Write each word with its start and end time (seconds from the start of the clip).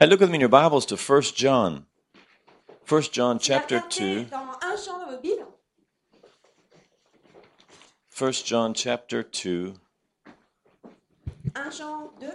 Hey, 0.00 0.06
look 0.08 0.18
with 0.18 0.28
me 0.28 0.34
in 0.34 0.40
your 0.40 0.48
Bibles 0.48 0.84
to 0.86 0.96
1 0.96 1.22
John. 1.36 1.86
1 2.88 3.02
John 3.12 3.38
chapter 3.38 3.80
2. 3.80 4.24
Dans 4.24 4.56
1 4.60 4.76
Jean 4.84 4.98
dans 4.98 5.10
vos 5.12 5.20
Bibles, 5.22 5.46
1 8.10 8.42
John 8.44 8.74
chapter 8.74 9.22
2, 9.22 9.74
1 11.54 11.70
Jean 11.70 12.10
2, 12.20 12.26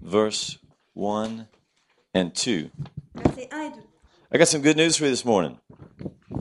verse 0.00 0.58
1 0.94 1.46
and 2.14 2.34
2. 2.34 2.70
versets 3.16 3.48
1 3.52 3.66
et 3.66 3.74
2. 3.74 3.82
I 4.32 4.38
got 4.38 4.48
some 4.48 4.62
good 4.62 4.78
news 4.78 4.96
for 4.96 5.04
you 5.04 5.10
this 5.10 5.26
morning. 5.26 5.58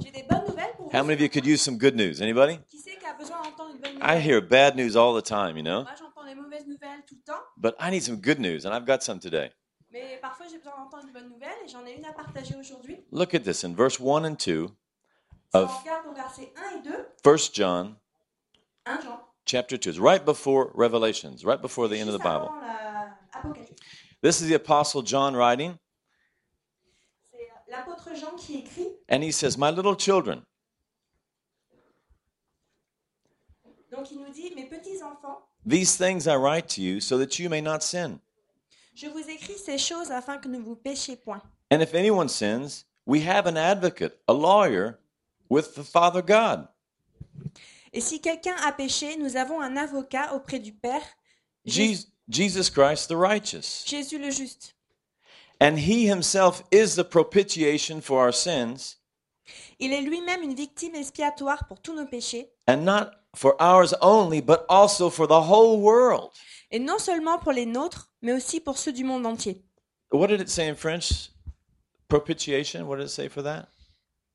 J'ai 0.02 0.12
des 0.12 0.24
bonnes 0.24 0.46
nouvelles 0.48 0.72
pour 0.78 0.86
vous. 0.86 0.98
How 0.98 1.04
many 1.04 1.14
of 1.16 1.20
you 1.20 1.28
could 1.28 1.46
use 1.46 1.62
some 1.62 1.78
good 1.78 1.98
news? 1.98 2.22
Anybody? 2.22 2.58
Qui 2.70 2.78
c'est 2.80 2.98
qui 2.98 3.06
a 3.06 3.14
besoin 3.20 3.44
d'entendre 3.44 3.76
une 3.76 3.82
bonne 3.82 4.02
I 4.02 4.18
hear 4.22 4.40
bad 4.40 4.78
news 4.78 4.96
all 4.96 5.14
the 5.14 5.22
time, 5.22 5.58
you 5.58 5.64
know? 5.64 5.84
Moi, 5.84 5.92
j'entends 6.00 6.26
des 6.26 6.36
mauvaises 6.36 6.66
nouvelles 6.68 7.04
tout 7.06 7.16
le 7.16 7.22
temps, 7.34 7.44
But 7.58 7.76
I 7.82 7.92
need 7.92 8.04
some 8.04 8.22
good 8.22 8.40
news, 8.40 8.66
and 8.66 8.74
I've 8.74 8.86
got 8.86 9.04
some 9.04 9.20
today. 9.20 9.52
Mais 9.92 10.18
parfois 10.22 10.48
j'ai 10.48 10.58
besoin 10.58 10.76
d'entendre 10.78 11.06
une 11.08 11.14
bonne 11.14 11.30
nouvelle 11.30 11.56
et 11.64 11.68
j'en 11.68 11.86
ai 11.86 11.98
une 11.98 12.06
à 12.06 12.14
partager 12.14 12.56
aujourd'hui. 12.56 13.04
Look 13.12 13.34
at 13.34 13.40
this 13.42 13.64
in 13.64 13.74
verse 13.76 14.00
1 14.00 14.26
and 14.26 14.36
2, 14.38 14.68
Si 14.68 14.74
on 15.54 15.60
Of- 15.60 15.80
regarde 15.82 16.08
au 16.08 16.14
verset 16.14 16.52
1 16.56 16.78
et 16.78 16.82
2, 16.82 17.06
1 17.24 17.52
John 17.54 17.96
1 18.86 19.02
Jean, 19.02 19.20
chapter 19.46 19.78
2. 19.78 19.90
It's 19.92 20.00
right 20.00 20.24
before 20.24 20.72
Revelations, 20.74 21.44
right 21.46 21.62
before 21.62 21.88
the 21.90 21.98
end 22.00 22.10
of 22.10 22.14
the 22.16 22.24
Bible. 22.24 22.48
avant 22.50 22.62
la- 22.62 23.40
Apocalypse. 23.40 23.76
This 24.22 24.40
is 24.42 24.48
the 24.48 24.56
Apostle 24.56 25.02
John 25.04 25.36
writing, 25.36 25.78
l'apôtre 27.68 28.16
Jean 28.16 28.36
qui 28.38 28.58
écrit 28.60 28.88
and 29.10 29.24
he 29.24 29.32
says, 29.32 29.58
My 29.58 29.70
little 29.72 29.96
children, 29.96 30.44
Donc 33.92 34.10
il 34.12 34.20
nous 34.20 34.30
dit 34.32 34.54
Mes 34.56 34.66
petits 34.68 35.02
enfants, 35.04 35.40
these 35.66 35.96
things 35.98 36.28
I 36.28 36.36
write 36.36 36.68
to 36.76 36.82
you 36.82 37.00
so 37.02 37.18
that 37.18 37.40
you 37.40 37.50
may 37.50 37.62
not 37.62 37.82
sin. 37.84 38.20
Je 38.94 39.08
vous 39.08 39.30
écris 39.30 39.58
ces 39.58 39.78
choses 39.78 40.12
afin 40.12 40.38
que 40.38 40.48
ne 40.48 40.60
vous 40.60 40.76
péchiez 40.76 41.16
point. 41.16 41.42
And 41.72 41.82
if 41.82 41.94
anyone 41.94 42.28
sins, 42.28 42.86
we 43.06 43.26
have 43.26 43.48
an 43.48 43.58
advocate, 43.58 44.20
a 44.28 44.34
lawyer, 44.34 45.00
with 45.50 45.76
the 45.76 45.84
Father 45.84 46.22
God. 46.22 46.68
Et 47.94 48.02
si 48.02 48.22
quelqu'un 48.22 48.56
a 48.66 48.72
péché, 48.72 49.18
nous 49.18 49.36
avons 49.36 49.62
un 49.62 49.76
avocat 49.76 50.34
auprès 50.34 50.60
du 50.60 50.72
Père, 50.72 51.04
Jesus, 51.66 52.08
Jesus 52.30 52.70
Christ 52.70 53.08
the 53.08 53.18
righteous. 53.18 53.84
Jésus 53.86 54.18
le 54.18 54.32
juste. 54.32 54.76
And 55.60 55.78
he 55.78 56.08
himself 56.08 56.64
is 56.72 56.96
the 56.96 57.04
propitiation 57.04 58.02
for 58.02 58.20
our 58.20 58.34
sins, 58.34 58.98
Il 59.80 59.94
est 59.94 60.02
lui-même 60.02 60.44
une 60.44 60.56
victime 60.56 60.96
expiatoire 60.96 61.68
pour 61.68 61.82
tous 61.82 61.94
nos 61.94 62.06
péchés, 62.06 62.50
and 62.68 62.86
not 62.86 63.12
for 63.36 63.56
ours 63.60 63.96
only, 64.02 64.42
but 64.42 64.66
also 64.70 65.10
for 65.10 65.28
the 65.28 65.42
whole 65.42 65.80
world. 65.82 66.32
Et 66.72 66.80
non 66.80 66.98
seulement 67.00 67.38
pour 67.40 67.52
les 67.52 67.66
nôtres, 67.66 68.12
mais 68.22 68.34
aussi 68.34 68.60
pour 68.60 68.78
ceux 68.78 68.92
du 68.94 69.04
monde 69.04 69.26
entier. 69.26 69.64
What 70.12 70.28
did 70.28 70.42
it 70.42 70.50
say 70.50 70.68
in 70.70 70.76
French? 70.76 71.30
Propitiation? 72.08 72.86
What 72.88 72.98
did 72.98 73.06
it 73.06 73.10
say 73.10 73.30
for 73.30 73.44
that? 73.44 73.68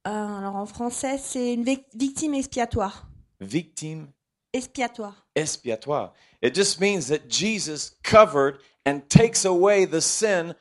Euh, 0.06 0.11
alors 0.39 0.56
en 0.56 0.67
français, 0.67 1.19
c'est 1.19 1.53
une 1.55 1.65
vic- 1.65 1.87
victime 1.95 2.34
expiatoire. 2.34 3.06
Victime 3.41 4.09
Expiatoire. 4.53 5.27
expiatoire. 5.34 6.15
It 6.43 6.55
just 6.55 6.81
means 6.81 7.09
that 7.09 7.28
Jesus 7.28 7.91
covered 8.03 8.59
and 8.87 9.00
takes 9.09 9.45
away 9.45 9.84
the 9.87 10.00
sin, 10.00 10.55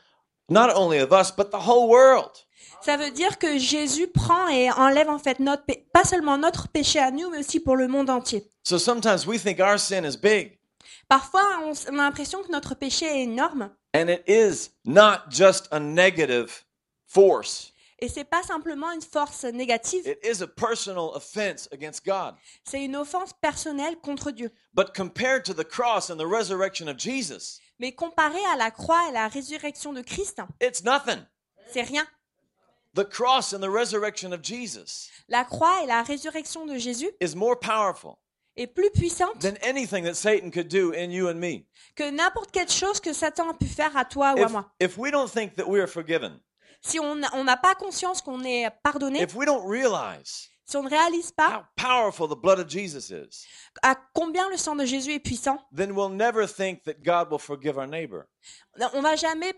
not 0.50 0.70
only 0.76 1.00
of 1.00 1.12
us, 1.14 1.32
but 1.32 1.52
the 1.52 1.68
whole 1.68 1.88
world. 1.88 2.32
Ça 2.82 2.98
veut 2.98 3.12
dire 3.12 3.38
que 3.40 3.58
Jésus 3.58 4.08
prend 4.08 4.48
et 4.50 4.70
enlève 4.72 5.10
en 5.10 5.18
fait 5.20 5.40
notre 5.40 5.64
pas 5.94 6.04
seulement 6.04 6.38
notre 6.38 6.68
péché 6.68 7.00
à 7.00 7.12
nous, 7.12 7.30
mais 7.30 7.40
aussi 7.40 7.60
pour 7.62 7.76
le 7.78 7.88
monde 7.88 8.10
entier. 8.10 8.44
So 8.64 8.78
sometimes 8.78 9.26
we 9.26 9.42
think 9.42 9.60
our 9.60 9.80
sin 9.80 10.04
is 10.04 10.18
big, 10.18 10.58
Parfois, 11.08 11.60
on, 11.64 11.72
a 11.72 11.92
l'impression 11.92 12.42
que 12.44 12.52
notre 12.52 12.76
péché 12.76 13.06
est 13.06 13.24
énorme, 13.24 13.70
and 13.96 14.10
it 14.10 14.24
is 14.28 14.70
not 14.86 15.30
just 15.30 15.68
a 15.72 15.80
negative 15.80 16.64
force. 17.06 17.72
et 18.00 18.10
c'est 18.10 18.26
pas 18.26 18.44
simplement 18.44 18.92
une 18.92 19.02
force 19.02 19.46
négative, 19.46 20.06
It 20.06 20.20
is 20.24 20.42
a 20.44 20.48
personal 20.48 21.12
offense 21.16 21.70
against 21.72 22.06
God. 22.06 22.36
c'est 22.64 22.84
une 22.84 22.96
offense 22.98 23.32
personnelle 23.42 23.98
contre 24.02 24.32
Dieu. 24.32 24.52
But 24.74 24.94
compared 24.94 25.44
to 25.46 25.54
the 25.54 25.64
cross 25.64 26.10
and 26.10 26.18
the 26.18 26.28
resurrection 26.28 26.88
of 26.90 26.98
Jesus, 27.00 27.60
Mais 27.80 27.94
comparé 27.94 28.40
à 28.54 28.58
la 28.58 28.72
croix 28.72 29.10
et 29.10 29.12
la 29.14 29.28
résurrection 29.28 29.94
de 29.94 30.02
Christ, 30.02 30.42
it's 30.62 30.84
nothing. 30.84 31.26
c'est 31.72 31.82
rien. 31.84 32.06
The 32.96 33.04
cross 33.04 33.54
and 33.54 33.60
the 33.60 33.70
resurrection 33.70 34.32
of 34.32 34.42
Jesus 34.42 35.10
La 35.28 35.44
croix 35.44 35.84
et 35.84 35.86
la 35.88 36.02
résurrection 36.02 36.66
de 36.66 36.78
Jésus 36.78 37.10
is 37.22 37.36
more 37.36 37.60
powerful 37.60 38.18
est 38.58 38.68
plus 38.68 38.90
puissante 38.92 39.40
than 39.42 39.56
anything 39.62 40.04
that 40.06 40.14
Satan 40.16 40.50
could 40.52 40.68
do 40.68 40.94
in 40.94 41.10
you 41.12 41.28
and 41.28 41.36
me. 41.36 41.66
que 41.96 42.10
n'importe 42.10 42.52
quelle 42.52 42.70
chose 42.70 43.00
que 43.00 43.14
Satan 43.14 43.50
a 43.50 43.54
pu 43.54 43.66
faire 43.68 43.96
à 43.98 44.06
toi 44.06 44.34
ou 44.36 44.40
à 44.40 44.46
If, 44.46 44.52
moi. 44.52 44.66
if 44.80 44.98
we 44.98 45.12
don't 45.12 45.30
think 45.30 45.56
that 45.56 45.68
we 45.68 45.80
are 45.80 45.88
forgiven, 45.90 46.40
Si 46.82 47.00
on 47.00 47.16
n'a 47.16 47.30
on 47.34 47.44
n'a 47.44 47.58
pas 47.58 47.74
conscience 47.76 48.22
qu'on 48.22 48.44
est 48.44 48.70
pardonné, 48.84 49.22
if 49.22 49.34
we 49.36 49.46
don't 49.46 49.66
realize 49.68 50.50
si 50.68 50.78
on 50.78 50.84
ne 50.84 50.90
réalise 50.90 51.32
pas 51.32 51.50
how 51.60 51.64
powerful 51.76 52.28
the 52.28 52.36
blood 52.40 52.60
of 52.60 52.68
Jesus 52.70 53.10
is, 53.12 53.46
à 53.84 53.96
combien 54.14 54.50
le 54.50 54.58
sang 54.58 54.76
de 54.76 54.86
Jésus 54.86 55.14
est 55.14 55.20
puissant, 55.20 55.60
then 55.76 55.92
we'll 55.92 56.10
never 56.10 56.48
think 56.48 56.84
that 56.84 57.04
God 57.04 57.30
will 57.32 57.40
forgive 57.40 57.78
our 57.78 57.88
neighbor. 57.88 58.28
on 58.94 59.02
va 59.02 59.16
jamais 59.16 59.54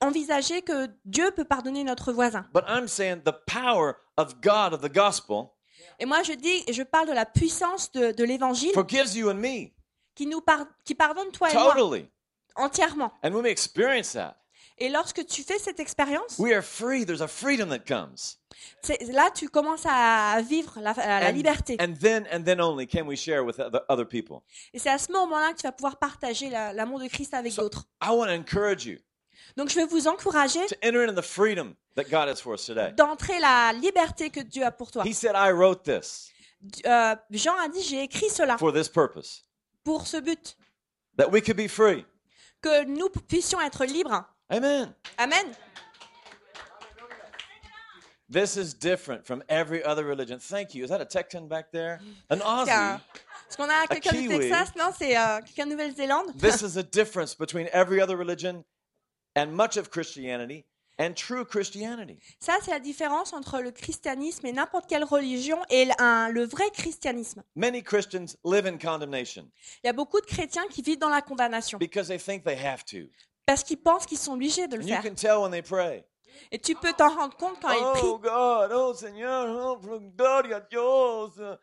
envisager 0.00 0.62
que 0.62 0.88
Dieu 1.04 1.30
peut 1.30 1.44
pardonner 1.44 1.84
notre 1.84 2.12
voisin. 2.12 2.44
But 2.52 2.64
I'm 2.68 2.88
saying 2.88 3.22
the 3.24 3.32
power 3.46 3.96
of 4.16 4.40
God, 4.40 4.72
of 4.72 4.80
the 4.82 4.92
gospel, 4.92 5.54
Et 5.98 6.06
moi, 6.06 6.22
je 6.22 6.32
dis, 6.32 6.64
je 6.72 6.82
parle 6.82 7.08
de 7.08 7.12
la 7.12 7.26
puissance 7.26 7.90
de, 7.92 8.12
de 8.12 8.24
l'évangile 8.24 8.72
forgives 8.72 9.14
you 9.16 9.30
and 9.30 9.34
me 9.34 9.70
qui 10.14 10.26
nous 10.26 10.40
par- 10.40 10.66
qui 10.84 10.94
pardonne 10.94 11.30
toi 11.30 11.50
et 11.50 11.54
moi 11.54 11.74
totally. 11.74 12.08
entièrement. 12.56 13.12
And 13.22 13.30
when 13.32 13.42
we 13.44 13.50
experience 13.50 14.12
that, 14.12 14.36
Et 14.78 14.88
lorsque 14.88 15.24
tu 15.26 15.42
fais 15.42 15.58
cette 15.58 15.78
expérience, 15.80 16.38
we 16.38 16.52
are 16.52 16.62
free. 16.62 17.04
There's 17.06 17.20
a 17.22 17.28
freedom 17.28 17.68
that 17.68 17.80
comes. 17.86 18.38
c'est- 18.82 19.00
là, 19.12 19.30
tu 19.30 19.48
commences 19.48 19.86
à 19.86 20.40
vivre 20.42 20.80
la, 20.80 20.92
la 20.94 21.28
And, 21.28 21.32
liberté. 21.32 21.76
and 21.78 21.94
then 22.00 22.26
and 22.32 22.42
then 22.44 22.60
only 22.60 22.86
can 22.88 23.04
we 23.06 23.16
share 23.16 23.42
with 23.44 23.60
other 23.60 23.82
other 23.88 24.06
people. 24.06 24.38
Et 24.72 24.78
c'est 24.78 24.90
à 24.90 24.98
ce 24.98 25.12
moment-là 25.12 25.52
que 25.52 25.58
tu 25.58 25.66
vas 25.66 25.72
pouvoir 25.72 25.98
partager 25.98 26.48
la- 26.50 26.72
l'amour 26.72 26.98
de 27.00 27.06
Christ 27.06 27.34
avec 27.34 27.52
So- 27.52 27.62
d'autres. 27.62 27.84
I 28.02 28.08
want 28.10 28.26
to 28.26 28.32
encourage 28.32 28.84
you 28.86 28.98
Donc, 29.56 29.68
je 29.68 29.76
vais 29.76 29.86
vous 29.86 30.08
encourager 30.08 30.60
the 30.66 32.04
d'entrer 32.96 33.38
la 33.38 33.72
liberté 33.72 34.30
que 34.30 34.40
Dieu 34.40 34.64
a 34.64 34.70
pour 34.70 34.90
toi. 34.90 35.04
He 35.04 35.12
said, 35.12 35.34
I 35.34 35.50
wrote 35.50 35.82
this 35.84 36.32
Euh, 36.86 37.16
Jean 37.30 37.56
a 37.58 37.68
dit, 37.68 37.82
j'ai 37.82 38.02
écrit 38.02 38.30
cela 38.30 38.56
for 38.56 38.72
this 38.72 38.88
purpose, 38.88 39.44
pour 39.84 40.06
ce 40.06 40.18
but, 40.18 40.56
that 41.16 41.28
we 41.28 41.42
could 41.42 41.56
be 41.56 41.68
free. 41.68 42.04
que 42.60 42.84
nous 42.84 43.08
puissions 43.08 43.60
être 43.60 43.84
libres. 43.84 44.24
Amen. 44.48 44.94
Amen. 45.18 45.46
This 48.30 48.56
is 48.56 48.72
different 48.74 49.26
from 49.26 49.42
every 49.48 49.84
other 49.84 50.04
religion. 50.04 50.38
Thank 50.38 50.74
you. 50.74 50.84
Is 50.84 50.90
that 50.90 51.00
a 51.00 51.04
Texan 51.04 51.48
back 51.48 51.70
there? 51.72 52.00
An 52.30 52.40
Aussie. 52.40 52.70
Est-ce 52.70 53.56
qu'on 53.56 53.68
a 53.68 53.86
quelqu'un 53.86 54.12
du. 54.12 54.28
Texas 54.28 54.74
Non, 54.76 54.92
c'est 54.96 55.18
euh, 55.18 55.40
quelqu'un 55.44 55.66
de 55.66 55.72
Nouvelle-Zélande. 55.72 56.38
This 56.38 56.62
is 56.62 56.78
a 56.78 56.82
difference 56.82 57.34
between 57.34 57.68
every 57.72 58.00
other 58.00 58.16
religion 58.16 58.64
and 59.36 59.46
much 59.52 59.76
of 59.76 59.90
Christianity 59.90 60.64
and 60.98 61.14
true 61.14 61.44
Christianity. 61.44 62.18
Ça, 62.38 62.54
c'est 62.62 62.70
la 62.70 62.80
différence 62.80 63.32
entre 63.32 63.60
le 63.60 63.70
christianisme 63.72 64.46
et 64.46 64.52
n'importe 64.52 64.88
quelle 64.88 65.04
religion 65.04 65.58
et 65.70 65.86
le- 65.86 65.92
un- 66.00 66.28
le 66.28 66.44
vrai 66.44 66.70
christianisme. 66.72 67.42
Many 67.56 67.82
Christians 67.82 68.36
live 68.44 68.66
in 68.66 68.76
condemnation 68.78 69.50
Il 69.82 69.86
y 69.86 69.90
a 69.90 69.92
beaucoup 69.94 70.20
de 70.20 70.26
chrétiens 70.26 70.66
qui 70.70 70.82
vivent 70.82 70.98
dans 70.98 71.08
la 71.08 71.22
condamnation 71.22 71.78
because 71.78 72.08
they 72.08 72.18
think 72.18 72.44
they 72.44 72.56
have 72.56 72.84
to. 72.84 73.08
parce 73.46 73.64
qu'ils 73.64 73.80
pensent 73.82 74.06
qu'ils 74.06 74.18
sont 74.18 74.34
obligés 74.34 74.68
de 74.68 74.76
le 74.76 74.82
And 74.84 74.86
you 74.86 74.94
faire. 74.94 75.02
can 75.02 75.14
tell 75.14 75.38
when 75.42 75.50
they 75.50 75.62
pray. 75.62 76.04
Et 76.50 76.58
tu 76.58 76.74
peux 76.74 76.92
t'en 76.92 77.14
rendre 77.14 77.36
compte 77.36 77.60
quand 77.60 77.70
ils 77.72 77.82
Oh 77.82 77.92
prient. 78.18 78.30
God, 78.30 78.70
oh 78.72 78.94
Señor, 78.94 79.78
oh 79.82 80.00
gloria 80.16 80.60
Dios. 80.70 81.30
Uh, 81.38 81.56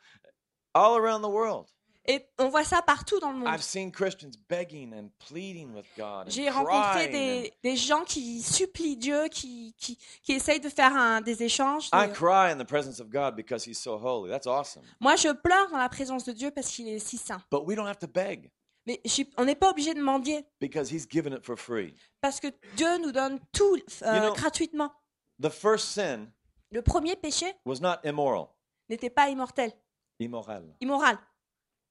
All 0.76 0.98
around 0.98 1.22
the 1.24 1.30
world. 1.30 1.66
Et 2.12 2.26
on 2.40 2.50
voit 2.50 2.64
ça 2.64 2.82
partout 2.82 3.20
dans 3.20 3.32
le 3.32 3.38
monde. 3.38 3.48
I've 3.48 3.62
seen 3.62 3.92
Christians 3.92 4.32
begging 4.50 4.94
and 4.96 5.10
pleading 5.28 5.76
with 5.76 5.86
God. 5.96 6.26
and 6.26 6.30
J'ai 6.32 6.50
rencontré 6.50 7.08
des, 7.08 7.54
des 7.62 7.76
gens 7.76 8.04
qui 8.04 8.42
supplient 8.42 8.98
Dieu, 8.98 9.28
qui, 9.28 9.76
qui, 9.78 9.96
qui 10.24 10.32
essayent 10.34 10.60
de 10.60 10.70
faire 10.70 10.96
un- 10.96 11.22
des 11.22 11.44
échanges. 11.44 11.88
and 11.94 12.00
I 12.04 12.08
de- 12.08 12.14
cry 12.14 12.50
in 12.52 12.58
the 12.58 12.68
presence 12.68 13.00
of 13.00 13.10
God 13.12 13.36
because 13.36 13.68
He's 13.68 13.78
so 13.80 13.96
holy. 14.02 14.32
That's 14.32 14.48
awesome. 14.48 14.82
Moi, 15.00 15.18
je 15.18 15.30
pleure 15.34 15.70
dans 15.70 15.78
la 15.78 15.88
présence 15.88 16.24
de 16.26 16.32
Dieu 16.32 16.50
parce 16.50 16.70
qu'il 16.72 16.88
est 16.88 16.98
si 16.98 17.18
saint. 17.18 17.44
But 17.52 17.62
we 17.68 17.76
don't 17.76 17.88
have 17.88 18.00
to 18.00 18.08
beg 18.08 18.50
Mais 18.88 19.00
on 19.38 19.46
n'est 19.46 19.54
pas 19.56 19.70
obligé 19.70 19.94
de 19.94 20.02
mendier 20.02 20.44
because 20.60 20.92
He's 20.92 21.08
given 21.08 21.32
it 21.32 21.46
for 21.46 21.58
free. 21.60 21.94
parce 22.22 22.40
que 22.40 22.48
Dieu 22.76 22.98
nous 23.04 23.12
donne 23.12 23.40
tout 23.52 23.78
euh, 24.02 24.16
You 24.16 24.22
know- 24.22 24.34
gratuitement. 24.34 24.92
The 25.40 25.50
first 25.52 25.90
sin 25.90 26.32
Le 26.72 26.82
premier 26.82 27.16
péché 27.16 27.54
was 27.66 27.80
not 27.82 27.98
immoral, 28.04 28.48
n'était 28.90 29.12
pas 29.12 29.30
immortel, 29.30 29.72
immoral. 30.20 30.76
immoral. 30.82 31.20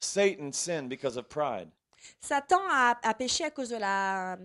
Satan 0.00 0.53
sinned 0.53 0.89
because 0.89 1.17
of 1.17 1.29
pride, 1.29 1.69
Satan 2.21 2.61
a, 2.71 2.97
a 3.03 3.15
péché 3.15 3.45
à 3.45 3.50
cause 3.50 3.69
de 3.71 3.77
la, 3.77 4.37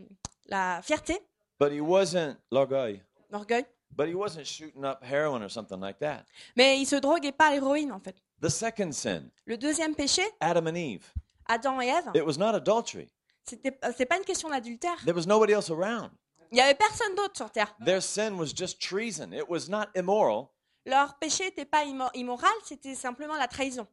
la 0.48 0.82
fierté, 0.82 1.20
but 1.60 1.72
he 1.72 1.80
wasn't 1.82 2.38
l'orgueil. 2.52 3.02
l'orgueil. 3.32 3.66
But 3.96 4.08
he 4.08 4.16
wasn't 4.16 4.46
shooting 4.48 4.84
up 4.84 5.04
heroin 5.04 5.44
or 5.44 5.50
something 5.52 5.80
like 5.80 6.00
that. 6.00 6.26
Mais 6.56 6.80
il 6.80 6.88
se 6.88 6.96
droguait 6.96 7.32
pas 7.32 7.50
à 7.50 7.52
l'héroïne 7.52 7.92
en 7.92 8.00
fait. 8.00 8.16
The 8.42 8.50
second 8.50 8.92
sin, 8.92 9.30
Le 9.46 9.56
deuxième 9.56 9.94
péché, 9.96 10.24
Adam 10.40 10.66
and 10.68 10.76
Eve, 10.76 11.06
Adam 11.48 11.80
et 11.80 11.88
Ève, 11.90 12.10
it 12.16 12.26
was 12.26 12.38
not 12.40 12.56
adultery. 12.56 13.08
c'était, 13.44 13.78
euh, 13.86 13.92
c'est 13.96 14.08
pas 14.08 14.18
une 14.18 14.24
question 14.26 14.50
d'adultère. 14.50 14.98
There 15.06 15.16
was 15.16 15.28
nobody 15.28 15.54
else 15.54 15.70
around. 15.70 16.10
Il 16.52 16.56
n'y 16.56 16.62
avait 16.62 16.74
personne 16.76 17.14
d'autre 17.16 17.36
sur 17.38 17.52
terre. 17.52 17.76
Their 17.86 18.02
sin 18.02 18.34
was 18.38 18.48
just 18.56 18.80
treason. 18.82 19.32
It 19.32 19.48
was 19.48 19.70
not 19.70 19.86
immoral. 19.96 20.48
Leur 20.86 21.16
péché 21.20 21.46
n'était 21.46 21.66
pas 21.66 21.84
immo- 21.86 22.10
immoral, 22.16 22.52
c'était 22.66 22.96
simplement 22.96 23.36
la 23.38 23.48
trahison. 23.48 23.88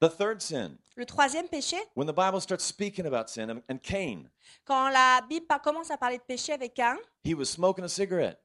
The 0.00 0.08
third 0.10 0.40
sin, 0.42 0.76
Le 0.96 1.06
troisième 1.06 1.48
péché, 1.48 1.76
when 1.94 2.06
the 2.06 2.12
Bible 2.14 2.40
starts 2.40 2.64
speaking 2.64 3.06
about 3.06 3.28
sin, 3.28 3.48
and- 3.68 3.78
Cain, 3.82 4.28
quand 4.66 4.90
la 4.90 5.22
Bible 5.26 5.46
commence 5.64 5.90
à 5.90 5.96
parler 5.96 6.18
de 6.18 6.22
péché 6.22 6.52
avec 6.52 6.74
Cain, 6.74 6.98
he 7.24 7.34
was 7.34 7.46
smoking 7.46 7.84
a 7.84 7.88
cigarette. 7.88 8.38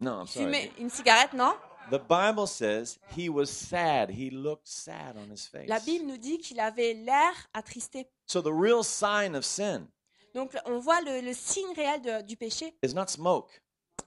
No, 0.00 0.20
I'm 0.20 0.26
sorry. 0.26 0.46
fumer 0.46 0.72
une 0.78 0.88
cigarette, 0.90 1.34
non? 1.34 1.54
The 1.90 1.98
Bible 2.08 2.46
says 2.46 2.98
he 3.16 3.28
was 3.28 3.46
sad. 3.46 4.10
He 4.10 4.30
looked 4.30 4.66
sad 4.66 5.16
on 5.16 5.30
his 5.32 5.46
face. 5.46 5.68
La 5.68 5.80
Bible 5.80 6.06
nous 6.06 6.18
dit 6.18 6.38
qu'il 6.38 6.60
avait 6.60 6.94
l'air 6.94 7.32
attristé. 7.54 8.06
So 8.26 8.40
the 8.42 8.52
real 8.52 8.82
sign 8.84 9.34
of 9.34 9.44
sin 9.44 9.88
Donc 10.34 10.56
on 10.66 10.78
voit 10.78 11.00
le, 11.02 11.20
le 11.22 11.32
signe 11.34 11.72
réel 11.74 12.00
de- 12.02 12.22
du 12.22 12.36
péché. 12.36 12.74
is 12.82 12.94
not 12.94 13.08
smoke, 13.08 13.60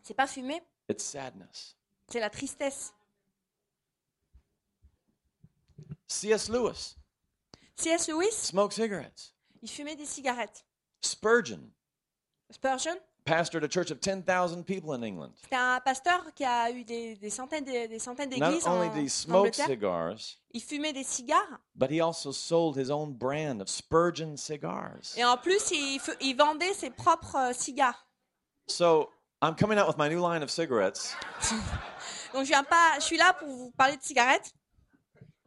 C'est 0.03 0.13
pas 0.15 0.27
fumer, 0.27 0.61
it's 0.89 1.03
sadness. 1.03 1.75
c'est 2.07 2.19
la 2.19 2.29
tristesse. 2.29 2.93
C.S. 6.11 6.49
Lewis 6.49 6.95
C.S. 7.77 8.07
Lewis, 8.09 8.31
smoked 8.33 8.73
cigarettes. 8.73 9.33
il 9.61 9.69
fumait 9.69 9.95
des 9.95 10.05
cigarettes. 10.05 10.65
Spurgeon 11.01 11.71
Spurgeon, 12.51 12.97
pastored 13.25 13.63
a 13.63 13.67
church 13.69 13.91
of 13.91 14.01
10,000 14.01 14.63
people 14.65 14.91
in 14.93 15.03
England. 15.03 15.31
c'était 15.41 15.55
un 15.55 15.79
pasteur 15.79 16.21
qui 16.35 16.43
a 16.43 16.69
eu 16.69 16.83
des, 16.83 17.15
des 17.15 17.29
centaines 17.29 17.63
de- 17.63 17.87
des 17.87 17.97
centaines 17.99 18.29
d'églises 18.29 18.67
en, 18.67 18.73
only 18.75 18.89
did 18.89 19.07
he 19.09 19.31
en 19.31 19.35
Angleterre. 19.35 19.67
cigars, 19.67 20.37
Il 20.51 20.61
fumait 20.61 20.91
des 20.93 21.05
cigares 21.05 21.59
but 21.75 21.89
he 21.89 22.01
also 22.01 22.31
sold 22.33 22.75
his 22.77 22.91
own 22.91 23.13
brand 23.13 23.61
of 23.61 23.69
Spurgeon 23.69 24.35
cigars. 24.35 25.15
et 25.15 25.23
en 25.23 25.37
plus 25.37 25.71
il, 25.71 25.99
il 26.19 26.35
vendait 26.35 26.73
ses 26.73 26.89
propres 26.89 27.37
euh, 27.37 27.53
cigares. 27.53 28.05
So 28.67 29.09
I'm 29.41 29.55
coming 29.55 29.79
out 29.79 29.87
with 29.87 29.97
my 29.97 30.09
new 30.09 30.19
line 30.21 30.43
of 30.43 30.51
cigarettes. 30.51 31.15
Donc 32.33 32.43
je 32.43 32.49
viens 32.49 32.63
pas, 32.65 32.95
je 32.99 33.05
suis 33.05 33.17
là 33.17 33.33
pour 33.33 33.47
vous 33.47 33.71
parler 33.71 33.95
de 33.97 34.03
cigarettes. 34.03 34.51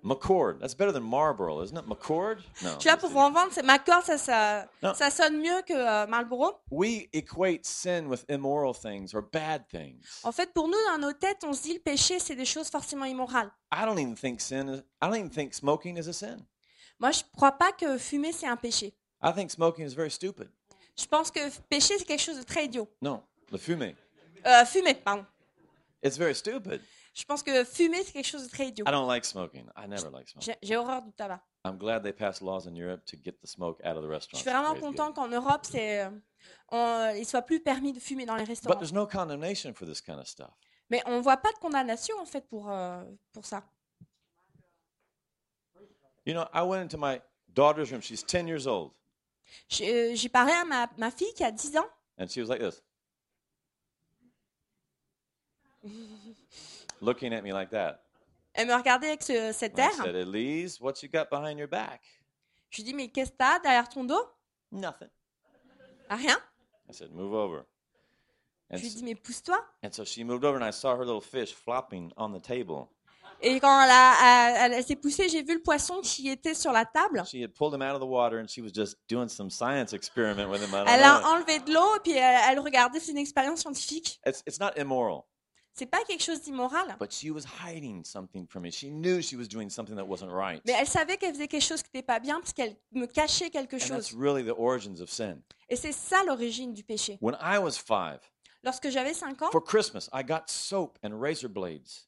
McCord. 0.05 0.61
That's 0.61 0.75
better 0.75 0.93
than 0.93 1.03
Marlboro, 1.03 1.63
isn't 1.63 1.77
it? 1.79 1.87
McCord? 1.87 2.39
No. 2.63 2.75
Je 2.75 2.81
suis 2.81 2.91
là 2.91 2.97
pour 2.99 3.09
vous 3.09 3.19
en 3.19 3.31
vendre. 3.33 3.51
Corde, 3.85 4.05
ça, 4.05 4.19
ça, 4.19 4.69
Non. 4.83 4.93
ça 4.95 5.11
sonne 5.11 5.39
mieux 5.39 5.63
que 5.67 5.73
euh, 5.73 6.07
Marlboro. 6.07 6.61
We 6.71 7.09
equate 7.15 7.65
sin 7.65 8.09
with 8.09 8.25
immoral 8.29 8.75
things 8.75 9.15
or 9.15 9.23
bad 9.23 9.67
things. 9.69 10.21
En 10.23 10.31
fait, 10.33 10.53
pour 10.53 10.69
nous, 10.69 10.77
dans 10.93 10.99
nos 10.99 11.13
têtes, 11.15 11.43
on 11.45 11.55
se 11.55 11.63
dit 11.63 11.73
le 11.75 11.81
péché, 11.81 12.19
c'est 12.19 12.37
des 12.37 12.45
choses 12.45 12.69
forcément 12.69 13.07
immorales. 13.07 13.51
I 13.73 13.85
don't 13.87 13.99
even 13.99 14.15
think 14.15 14.41
sin 14.41 14.69
is, 14.69 14.79
I 15.03 15.07
don't 15.09 15.17
even 15.17 15.31
think 15.31 15.55
smoking 15.55 15.97
is 15.97 16.09
a 16.09 16.13
sin. 16.13 16.37
Moi, 17.01 17.11
je 17.11 17.23
crois 17.35 17.53
pas 17.53 17.73
que 17.73 17.97
fumer, 17.99 18.33
c'est 18.33 18.47
un 18.47 18.57
péché. 18.57 18.95
I 19.23 19.33
think 19.35 19.51
smoking 19.51 19.87
is 19.87 19.95
very 19.95 20.11
stupid. 20.11 20.49
Je 20.97 21.07
pense 21.07 21.31
que 21.31 21.41
péché, 21.71 21.95
c'est 21.99 22.05
quelque 22.05 22.21
chose 22.23 22.39
de 22.39 22.45
très 22.45 22.67
idiot. 22.67 22.89
No, 23.01 23.23
the 23.51 23.57
fume. 23.59 23.95
Euh, 24.47 24.65
fumer, 24.67 24.95
pardon. 24.95 25.25
It's 26.03 26.19
very 26.19 26.35
stupid. 26.35 26.83
Je 27.15 27.25
pense 27.25 27.43
que 27.45 27.63
fumer, 27.65 28.03
c'est 28.03 28.13
quelque 28.13 28.27
chose 28.27 28.45
de 28.45 28.51
très 28.51 28.67
idiot. 28.69 28.85
I 28.89 28.91
don't 28.91 29.07
like 29.07 29.25
smoking. 29.25 29.67
I 29.77 29.87
never 29.87 30.11
like 30.11 30.29
smoking. 30.29 30.55
J'ai 30.63 30.77
horreur 30.77 31.01
du 31.03 31.13
tabac. 31.13 31.41
I'm 31.65 31.79
glad 31.79 32.03
they 32.03 32.13
passed 32.13 32.43
laws 32.43 32.67
in 32.67 32.75
Europe 32.75 33.05
to 33.07 33.17
get 33.17 33.41
the 33.41 33.47
smoke 33.47 33.81
out 33.85 33.97
of 33.97 34.03
the 34.03 34.07
Je 34.09 34.13
restaurants. 34.13 34.41
suis 34.43 34.51
vraiment 34.51 34.75
content 34.81 35.13
qu'en 35.13 35.29
Europe, 35.29 35.65
c'est, 35.65 36.05
euh, 36.05 36.11
on- 36.73 37.15
il 37.17 37.25
soit 37.25 37.43
plus 37.43 37.61
permis 37.61 37.93
de 37.93 38.01
fumer 38.01 38.27
dans 38.27 38.35
les 38.35 38.43
But 38.43 38.49
restaurants. 38.49 38.79
there's 38.79 38.93
no 38.93 39.07
condemnation 39.07 39.73
for 39.75 39.87
this 39.87 40.01
kind 40.01 40.19
of 40.19 40.27
stuff. 40.27 40.51
Mais 40.91 41.03
on 41.07 41.21
voit 41.21 41.37
pas 41.39 41.53
de 41.53 41.59
condamnation, 41.59 42.15
en 42.21 42.27
fait, 42.27 42.47
pour, 42.49 42.69
euh, 42.71 43.03
pour 43.33 43.47
ça. 43.47 43.63
You 46.27 46.35
know, 46.35 46.45
I 46.53 46.63
went 46.63 46.81
into 46.83 46.99
my 46.99 47.21
daughter's 47.49 47.91
room. 47.93 48.01
She's 48.03 48.25
10 48.25 48.47
years 48.49 48.67
old. 48.67 48.93
J'ai 49.69 50.13
euh, 50.13 50.15
j'ai 50.17 50.29
parlé 50.29 50.53
à 50.53 50.65
ma, 50.65 50.89
ma 50.97 51.11
fille 51.11 51.33
qui 51.35 51.45
a 51.45 51.51
10 51.53 51.77
ans. 51.77 51.87
And 52.19 52.27
she 52.29 52.39
was 52.39 52.47
like 52.49 52.61
this. 52.61 52.83
Looking 57.05 57.33
at 57.35 57.43
me 57.43 57.53
like 57.53 57.71
that. 57.71 58.01
Elle 58.55 58.69
me 58.69 58.75
regardait 58.75 59.09
avec 59.09 59.23
ce- 59.23 59.53
cet 59.53 59.77
I 59.79 59.83
air. 59.83 59.93
said, 59.95 60.15
Elise, 60.15 60.81
what 60.81 60.95
you 61.03 61.09
got 61.09 61.27
behind 61.31 61.59
your 61.59 61.69
back? 61.69 62.01
Je 62.71 62.79
lui 62.79 62.85
dis, 62.85 62.95
mais 62.95 63.09
qu'est-ce 63.09 63.31
que 63.33 63.37
t'as 63.37 63.59
derrière 63.59 63.89
ton 63.89 64.05
dos? 64.05 64.25
Nothing. 64.73 65.09
Ah, 66.09 66.17
Rien? 66.17 66.39
I 66.89 66.93
said, 66.95 67.11
move 67.13 67.33
over. 67.33 67.65
And, 68.71 68.77
Je 68.79 68.83
lui 68.83 68.89
dis, 68.91 69.05
mais 69.05 69.15
pousse-toi. 69.15 69.59
and 69.85 69.91
so 69.93 70.05
she 70.05 70.25
moved 70.25 70.45
over 70.45 70.57
and 70.61 70.67
I 70.67 70.73
saw 70.73 70.95
her 70.97 71.05
little 71.05 71.21
fish 71.21 71.53
flopping 71.53 72.13
on 72.17 72.33
the 72.33 72.41
table. 72.43 72.87
Et 73.41 73.59
quand 73.61 73.83
elle, 73.83 73.91
a- 73.91 74.67
elle- 74.67 74.73
elle 74.75 74.85
s'est 74.85 74.97
poussée, 74.97 75.29
j'ai 75.29 75.43
vu 75.43 75.55
le 75.55 75.61
poisson 75.63 76.01
qui 76.01 76.29
était 76.31 76.55
sur 76.55 76.73
la 76.73 76.85
table. 76.85 77.23
She 77.27 77.43
had 77.43 77.53
pulled 77.53 77.75
him 77.75 77.83
out 77.83 77.95
of 77.95 78.01
the 78.01 78.07
water 78.09 78.39
and 78.39 78.47
she 78.49 78.61
was 78.61 78.71
just 78.73 78.97
doing 79.09 79.29
some 79.29 79.51
science 79.51 79.93
experiment 79.93 80.49
with 80.49 80.63
him. 80.63 80.71
I 80.71 80.85
don't 80.85 80.89
Elle 80.89 81.03
a 81.05 81.29
enlevé 81.29 81.59
de 81.59 81.73
l'eau 81.73 81.97
et 81.97 82.01
puis 82.01 82.13
elle, 82.13 82.41
elle 82.51 82.61
regardait, 82.61 83.01
c'est 83.01 83.11
une 83.13 83.19
expérience 83.19 83.61
scientifique. 83.61 84.21
It's, 84.25 84.43
it's 84.47 84.61
not 84.61 84.71
immoral, 84.77 85.25
C'est 85.77 85.87
pas 85.87 86.03
quelque 86.07 86.23
chose 86.23 86.41
d'immoral. 86.43 86.97
but 87.01 87.13
she 87.13 87.31
was 87.31 87.43
hiding 87.61 88.05
something 88.05 88.47
from 88.47 88.63
me. 88.63 88.71
She 88.71 88.87
knew 88.91 89.21
she 89.21 89.35
was 89.37 89.49
doing 89.49 89.69
something 89.69 89.97
that 89.97 90.05
wasn't 90.07 90.31
right. 90.33 90.63
Mais 90.65 90.73
elle 90.79 90.87
savait 90.87 91.17
qu'elle 91.17 91.33
faisait 91.35 91.49
quelque 91.49 91.65
chose 91.65 91.83
qui 91.83 91.91
n'était 91.93 92.07
pas 92.07 92.21
bien 92.21 92.39
parce 92.39 92.53
qu'elle 92.53 92.77
me 92.93 93.07
cachait 93.07 93.51
quelque 93.51 93.75
And 93.75 93.79
that's 93.89 94.09
chose. 94.11 94.15
really 94.17 94.45
the 94.45 94.55
origins 94.57 95.01
of 95.01 95.11
sin. 95.11 95.39
Et 95.69 95.75
c'est 95.77 95.93
ça 95.93 96.23
l'origine 96.25 96.73
du 96.75 96.85
péché. 96.85 97.19
When 97.21 97.37
I 97.41 97.59
was 97.59 97.73
five, 97.73 98.21
Lorsque 98.63 98.89
j'avais 98.89 99.13
5 99.15 99.43
ans, 99.43 99.51
for 99.51 99.63
Christmas, 99.63 100.09
I 100.13 100.23
got 100.23 100.45
soap 100.49 100.99
and 101.03 101.21
razor 101.21 101.49
blades, 101.51 102.07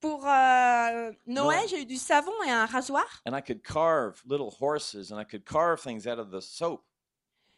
pour 0.00 0.26
euh, 0.26 1.12
Noël, 1.26 1.68
j'ai 1.68 1.82
eu 1.82 1.86
du 1.86 1.96
savon 1.96 2.32
et 2.46 2.50
un 2.50 2.64
rasoir. 2.66 3.04
and 3.26 3.36
I 3.36 3.42
could 3.42 3.62
carve 3.62 4.22
little 4.26 4.50
horses 4.58 5.12
and 5.12 5.20
I 5.20 5.24
could 5.24 5.44
carve 5.44 5.80
things 5.80 6.06
out 6.06 6.18
of 6.18 6.30
the 6.30 6.40
soap. 6.40 6.82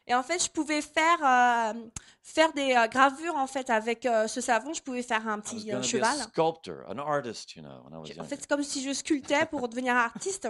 Et 0.07 0.15
en 0.15 0.23
fait, 0.23 0.43
je 0.45 0.51
pouvais 0.51 0.83
faire, 0.83 1.19
euh, 1.25 1.89
faire 2.23 2.53
des 2.55 2.75
euh, 2.75 2.89
gravures 2.89 3.37
en 3.37 3.47
fait 3.47 3.71
avec 3.71 4.05
euh, 4.05 4.27
ce 4.27 4.41
savon. 4.41 4.73
Je 4.75 4.83
pouvais 4.83 5.03
faire 5.03 5.27
un 5.29 5.39
petit 5.39 5.61
cheval. 5.83 6.17
sculptor, 6.19 6.85
an 6.89 6.99
artist, 6.99 7.55
you 7.55 7.63
know, 7.63 7.83
when 7.85 7.93
I 7.93 7.97
was 7.99 8.11
En 8.11 8.15
younger. 8.17 8.29
fait, 8.29 8.37
c'est 8.41 8.49
comme 8.49 8.65
si 8.65 8.83
je 8.83 8.93
sculptais 8.93 9.47
pour 9.47 9.69
devenir 9.69 9.95
artiste. 9.97 10.49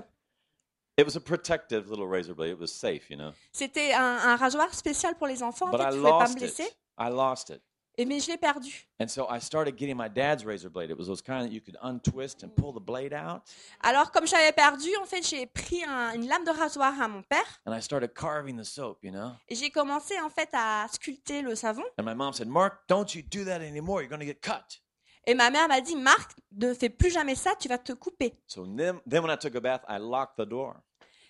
It 0.99 1.07
was 1.07 1.17
a 1.17 1.21
protective 1.21 1.89
little 1.91 2.07
razor 2.07 2.35
blade. 2.35 2.51
It 2.53 2.59
was 2.61 2.69
safe, 2.69 3.09
you 3.11 3.17
know. 3.17 3.33
C'était 3.53 3.93
un, 3.95 4.03
un 4.33 4.37
rasoir 4.37 4.73
spécial 4.75 5.15
pour 5.17 5.27
les 5.27 5.43
enfants. 5.43 5.67
En 5.69 5.71
But 5.71 5.81
fait, 5.81 5.85
I 5.85 5.97
ne 5.97 6.01
pouvais 6.01 6.11
pas 6.11 6.19
me 6.19 6.35
lost 6.35 6.39
blesser. 6.39 6.63
it. 6.65 6.77
I 6.99 7.09
lost 7.11 7.51
it. 7.51 7.63
Et 7.99 8.07
mais 8.07 8.21
je 8.21 8.31
l'ai 8.31 8.39
perdu. 8.39 8.87
And 9.01 9.07
so 9.09 9.27
I 9.31 9.39
started 9.39 9.77
getting 9.79 9.97
my 9.97 10.09
dad's 10.09 10.45
razor 10.47 10.71
blade. 10.71 10.91
It 10.91 10.97
was 10.97 11.07
those 11.09 11.21
kind 11.21 11.43
that 11.47 11.53
you 11.53 11.61
could 11.61 11.77
untwist 11.83 12.43
and 12.43 12.49
pull 12.49 12.73
the 12.73 12.81
blade 12.83 13.13
out. 13.13 13.43
Alors, 13.83 14.11
comme 14.11 14.27
j'avais 14.27 14.53
perdu, 14.53 14.89
en 15.01 15.05
fait, 15.05 15.23
j'ai 15.29 15.47
pris 15.47 15.85
un- 15.85 16.15
une 16.15 16.27
lame 16.27 16.45
de 16.45 16.51
rasoir 16.51 16.99
à 17.01 17.07
mon 17.09 17.23
père 17.23 17.61
And 17.67 17.75
I 17.77 17.83
started 17.83 18.15
carving 18.15 18.57
the 18.59 18.65
soap, 18.65 18.99
you 19.05 19.11
know? 19.13 19.33
et 19.49 19.55
j'ai 19.55 19.69
commencé 19.71 20.19
en 20.21 20.31
fait 20.31 20.49
à 20.55 20.87
sculpter 20.91 21.43
le 21.43 21.55
savon. 21.55 21.85
And 21.99 22.05
my 22.05 22.15
mom 22.15 22.33
said, 22.33 22.49
Mark, 22.49 22.89
don't 22.89 23.15
you 23.15 23.21
do 23.23 23.45
that 23.45 23.61
anymore. 23.61 24.01
You're 24.03 24.09
going 24.09 24.21
to 24.21 24.27
get 24.27 24.41
cut. 24.41 24.81
Et 25.27 25.35
ma 25.35 25.51
mère 25.51 25.69
m'a 25.69 25.81
dit, 25.83 25.95
Marc, 25.95 26.33
ne 26.53 26.73
fais 26.75 26.89
plus 26.89 27.11
jamais 27.11 27.35
ça, 27.35 27.55
tu 27.61 27.69
vas 27.69 27.79
te 27.79 27.93
couper. 27.93 28.35
So 28.49 28.65
then, 28.67 29.01
then 29.09 29.23
when 29.23 29.31
I 29.31 29.37
took 29.39 29.55
a 29.55 29.61
bath, 29.61 29.83
I 29.89 29.99
locked 30.01 30.37
the 30.43 30.49
door. 30.49 30.77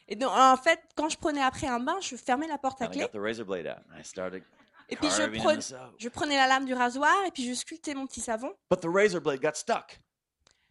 Et 0.09 0.15
donc, 0.17 0.31
en 0.33 0.57
fait, 0.57 0.79
quand 0.95 1.09
je 1.09 1.17
prenais 1.19 1.43
après 1.43 1.67
un 1.67 1.81
bain, 1.81 1.99
je 2.01 2.15
fermais 2.17 2.47
la 2.47 2.57
porte 2.59 2.81
à 2.83 2.87
And 2.87 2.91
I 2.91 2.93
clé. 2.93 3.01
got 3.03 3.09
the 3.13 3.21
razor 3.21 3.45
blade 3.45 3.67
out. 3.67 3.79
And 3.93 3.99
I 4.01 4.05
started 4.05 4.45
Et 4.89 4.97
puis, 4.97 5.09
je, 5.09 5.61
soap. 5.61 5.79
je 5.99 6.09
prenais 6.09 6.37
la 6.37 6.47
lame 6.47 6.65
du 6.65 6.75
rasoir 6.75 7.15
et 7.27 7.31
puis 7.31 7.49
je 7.49 7.55
sculptais 7.55 7.95
mon 7.95 8.07
petit 8.07 8.21
savon. 8.21 8.53
But 8.71 8.81
the 8.81 8.89
razor 8.89 9.21
blade 9.21 9.41
got 9.41 9.55
stuck. 9.55 10.01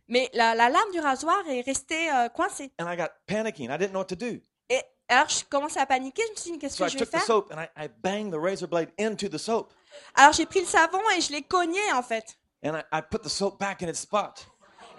Mais 0.07 0.29
la, 0.33 0.53
la 0.55 0.69
lame 0.69 0.91
du 0.91 0.99
rasoir 0.99 1.41
est 1.47 1.61
restée 1.61 2.11
euh, 2.11 2.29
coincée. 2.29 2.71
And 2.79 2.91
I 2.91 2.97
got 2.97 3.09
panicking. 3.27 3.69
I 3.71 3.77
didn't 3.77 3.91
know 3.91 3.99
what 3.99 4.05
to 4.05 4.15
do. 4.15 4.41
Et 4.69 4.81
alors, 5.07 5.29
je 5.29 5.43
commençais 5.45 5.79
à 5.79 5.85
paniquer. 5.85 6.21
Je 6.27 6.31
me 6.31 6.35
suis 6.37 6.51
dit, 6.51 6.59
qu'est-ce 6.59 6.77
So 6.77 6.83
que 6.85 6.89
I 6.89 6.93
je 6.93 6.97
vais 6.97 7.05
took 7.05 7.11
the 7.13 7.17
faire? 7.17 7.25
soap 7.25 7.51
and 7.51 7.59
I, 7.61 7.85
I 7.85 7.87
banged 7.87 8.31
the 8.31 8.39
razor 8.39 8.67
blade 8.67 8.91
into 8.99 9.27
the 9.29 9.37
soap. 9.37 9.73
Alors, 10.15 10.33
j'ai 10.33 10.45
pris 10.45 10.59
le 10.61 10.65
savon 10.67 11.01
et 11.17 11.21
je 11.21 11.31
l'ai 11.31 11.41
cogné, 11.43 11.79
en 11.93 12.01
fait. 12.03 12.37
And 12.63 12.75
I, 12.77 12.83
I 12.91 13.01
put 13.01 13.19
the 13.23 13.29
soap 13.29 13.59
back 13.59 13.81
in 13.81 13.87
its 13.87 13.99
spot 14.01 14.45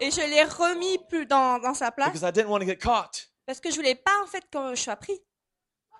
Et 0.00 0.10
je 0.10 0.20
l'ai 0.20 0.42
remis 0.44 0.98
plus 1.08 1.26
dans, 1.26 1.58
dans 1.60 1.74
sa 1.74 1.92
place 1.92 2.08
because 2.12 2.28
I 2.28 2.32
didn't 2.32 2.50
want 2.50 2.58
to 2.60 2.66
get 2.66 2.76
caught. 2.78 3.30
parce 3.46 3.60
que 3.60 3.70
je 3.70 3.76
voulais 3.76 3.94
pas, 3.94 4.20
en 4.22 4.26
fait, 4.26 4.42
que 4.50 4.74
je 4.74 4.80
sois 4.82 4.96
pris. 4.96 5.20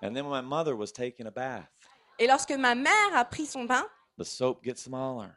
And 0.01 0.13
then 0.13 0.25
my 0.27 0.41
mother 0.41 0.75
was 0.75 0.91
taking 0.91 1.27
a 1.27 1.31
bath, 1.31 1.69
Et 2.19 2.27
lorsque 2.27 2.51
ma 2.51 2.75
mère 2.75 3.15
a 3.15 3.25
pris 3.25 3.45
son 3.45 3.65
bain, 3.65 3.85
the 4.17 4.23
soap 4.23 4.63
gets 4.63 4.75
smaller. 4.75 5.29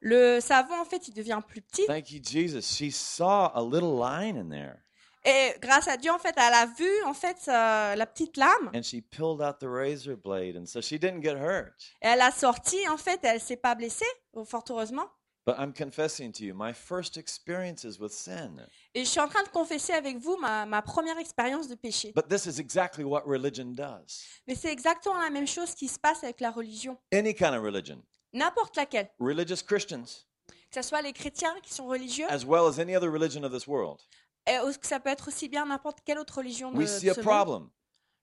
le 0.00 0.40
savon, 0.40 0.74
en 0.80 0.84
fait, 0.84 1.08
il 1.08 1.14
devient 1.14 1.40
plus 1.46 1.62
petit. 1.62 1.86
Thank 1.86 2.10
you, 2.10 2.20
Jesus. 2.22 2.62
She 2.62 2.90
saw 2.92 3.50
a 3.54 3.62
little 3.62 3.96
line 3.98 4.36
in 4.36 4.48
there 4.50 4.76
Et 5.24 5.54
grâce 5.60 5.88
à 5.88 5.96
Dieu, 5.96 6.10
en 6.10 6.18
fait, 6.18 6.34
elle 6.36 6.52
a 6.52 6.66
vu, 6.66 6.90
en 7.06 7.14
fait, 7.14 7.38
euh, 7.48 7.94
la 7.94 8.06
petite 8.06 8.36
lame. 8.36 8.70
and 8.74 8.82
she 8.82 9.00
pulled 9.00 9.40
out 9.40 9.58
the 9.58 9.66
razor 9.68 10.16
blade. 10.16 10.56
And 10.56 10.66
so 10.66 10.82
she 10.82 10.98
didn't 10.98 11.22
get 11.22 11.36
hurt. 11.36 11.72
Et 12.02 12.08
elle 12.08 12.20
a 12.20 12.30
sorti, 12.30 12.76
en 12.88 12.98
fait, 12.98 13.20
elle 13.22 13.40
s'est 13.40 13.56
pas 13.56 13.74
blessée, 13.74 14.04
fort 14.44 14.64
heureusement. 14.68 15.08
But 15.46 15.56
I'm 15.58 15.74
confessing 15.74 16.32
to 16.32 16.44
you, 16.44 16.54
my 16.54 16.72
first 16.72 17.18
experiences 17.18 17.98
with 18.00 18.12
sin. 18.12 18.66
Et 18.94 19.04
je 19.04 19.10
suis 19.10 19.20
en 19.20 19.28
train 19.28 19.42
de 19.42 19.48
confesser 19.50 19.92
avec 19.92 20.16
vous 20.16 20.38
ma, 20.38 20.64
ma 20.64 20.80
première 20.80 21.18
expérience 21.18 21.68
de 21.68 21.74
péché. 21.74 22.12
But 22.14 22.28
this 22.28 22.46
is 22.46 22.58
exactly 22.58 23.04
what 23.04 23.24
religion 23.26 23.74
does. 23.74 24.24
Mais 24.48 24.54
c'est 24.54 24.72
exactement 24.72 25.20
la 25.20 25.28
même 25.28 25.46
chose 25.46 25.74
qui 25.74 25.86
se 25.88 25.98
passe 25.98 26.24
avec 26.24 26.40
la 26.40 26.50
religion. 26.50 26.96
Any 27.12 27.34
kind 27.34 27.54
of 27.54 27.62
religion, 27.62 28.02
N'importe 28.32 28.76
laquelle. 28.76 29.10
religious 29.20 29.62
Christians, 29.66 30.24
Que 30.70 30.82
ce 30.82 30.88
soit 30.88 31.02
les 31.02 31.12
chrétiens 31.12 31.54
qui 31.62 31.74
sont 31.74 31.86
religieux, 31.86 32.26
as 32.30 32.44
well 32.46 32.66
as 32.66 32.78
any 32.80 32.96
other 32.96 33.10
religion 33.10 33.44
of 33.44 33.52
this 33.52 33.66
world, 33.66 34.00
et 34.46 34.56
que 34.80 34.86
ça 34.86 34.98
peut 34.98 35.10
être 35.10 35.28
aussi 35.28 35.50
bien 35.50 35.66
n'importe 35.66 35.98
quelle 36.06 36.18
autre 36.18 36.38
religion 36.38 36.72
de, 36.72 36.78
we 36.78 36.86
de 36.90 36.98
see 37.00 37.10
a 37.10 37.14
ce 37.14 37.20
monde. 37.20 37.26
problem. 37.28 37.70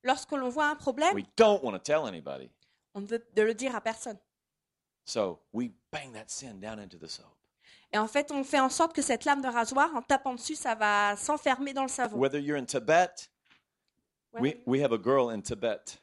Lorsque 0.03 0.31
l'on 0.31 0.49
voit 0.49 0.65
un 0.67 0.75
problème, 0.75 1.13
We 1.13 1.25
don't 1.37 1.61
want 1.63 1.73
to 1.73 1.79
tell 1.79 2.07
anybody. 2.07 2.49
On 2.95 3.01
ne 3.01 3.05
veut 3.05 3.23
de 3.35 3.41
le 3.43 3.53
dire 3.53 3.75
à 3.75 3.81
personne. 3.81 4.17
So 5.05 5.39
we 5.53 5.71
bang 5.91 6.13
that 6.13 6.25
sin 6.29 6.59
down 6.59 6.79
into 6.79 6.97
the 6.97 7.07
soap. 7.09 7.35
Et 7.93 7.97
en 7.97 8.07
fait, 8.07 8.31
on 8.31 8.43
fait 8.43 8.59
en 8.59 8.69
sorte 8.69 8.93
que 8.95 9.01
cette 9.01 9.25
lame 9.25 9.41
de 9.41 9.47
rasoir, 9.49 9.93
en 9.95 10.01
tapant 10.01 10.33
dessus, 10.35 10.55
ça 10.55 10.75
va 10.75 11.15
s'enfermer 11.17 11.73
dans 11.73 11.83
le 11.83 11.89
savon. 11.89 12.17
Whether 12.17 12.39
you're 12.39 12.57
in 12.57 12.65
Tibet, 12.65 13.29
Ouais. 14.33 14.41
we, 14.41 14.55
we 14.65 14.81
have 14.81 14.93
a 14.93 14.97
girl 14.97 15.29
in 15.29 15.41
Tibet, 15.41 15.99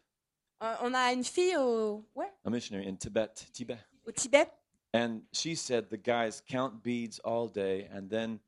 Euh, 0.62 0.74
on 0.82 0.92
a 0.92 1.12
une 1.12 1.22
fille 1.24 1.56
au, 1.56 2.04
ouais, 2.16 2.30
a 2.44 2.50
missionary 2.50 2.86
in 2.88 2.96
Tibet, 2.96 3.28
Tibet. 3.52 3.78
au 4.06 4.10
Tibet. 4.12 4.50
And 4.92 5.20
she 5.32 5.54
said 5.54 5.88
the 5.88 5.96
guys 5.96 6.42
count 6.46 6.82
beads 6.82 7.20
all 7.24 7.48
day 7.48 7.88
and 7.94 8.08
then 8.10 8.40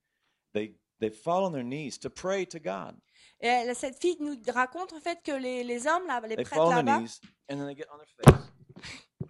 they 0.52 0.74
they 0.98 1.08
fall 1.08 1.44
on 1.44 1.52
their 1.52 1.62
knees 1.62 1.98
to 2.00 2.10
pray 2.10 2.44
to 2.46 2.58
God. 2.58 2.96
Et 3.40 3.46
elle- 3.46 3.74
cette 3.76 3.98
fille 4.00 4.16
nous 4.20 4.36
raconte 4.52 4.92
en 4.92 5.00
fait 5.00 5.22
que 5.22 5.32
les, 5.32 5.62
les 5.64 5.86
hommes, 5.86 6.06
là, 6.08 6.20
les 6.26 6.34
They 6.36 6.44
prêtres 6.44 6.56
fall 6.56 6.66
on 6.66 6.70
their 6.70 6.82
là-bas, 6.84 6.98
knees 6.98 7.20
and 7.48 7.56
then 7.56 7.66
they 7.66 7.76
get 7.76 7.86
on 7.90 7.98
their 7.98 8.34
face. 8.34 8.50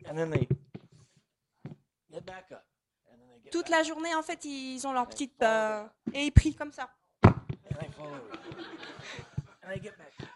And 0.09 0.17
then 0.17 0.31
they 0.31 0.49
toute 3.50 3.69
la 3.69 3.83
journée, 3.83 4.14
en 4.14 4.23
fait, 4.23 4.45
ils 4.45 4.87
ont 4.87 4.93
leur 4.93 5.07
petite... 5.09 5.43
euh, 5.43 5.85
et 6.12 6.26
ils 6.26 6.31
prient 6.33 6.55
comme 6.55 6.73
ça. 6.73 6.85
up. 7.25 7.33
And 7.73 7.79
they 7.81 7.90
fall 7.93 8.07
over. 8.09 8.38
And 9.62 9.69
they 9.73 9.81
get 9.83 9.97
back 9.99 10.12
up. 10.23 10.29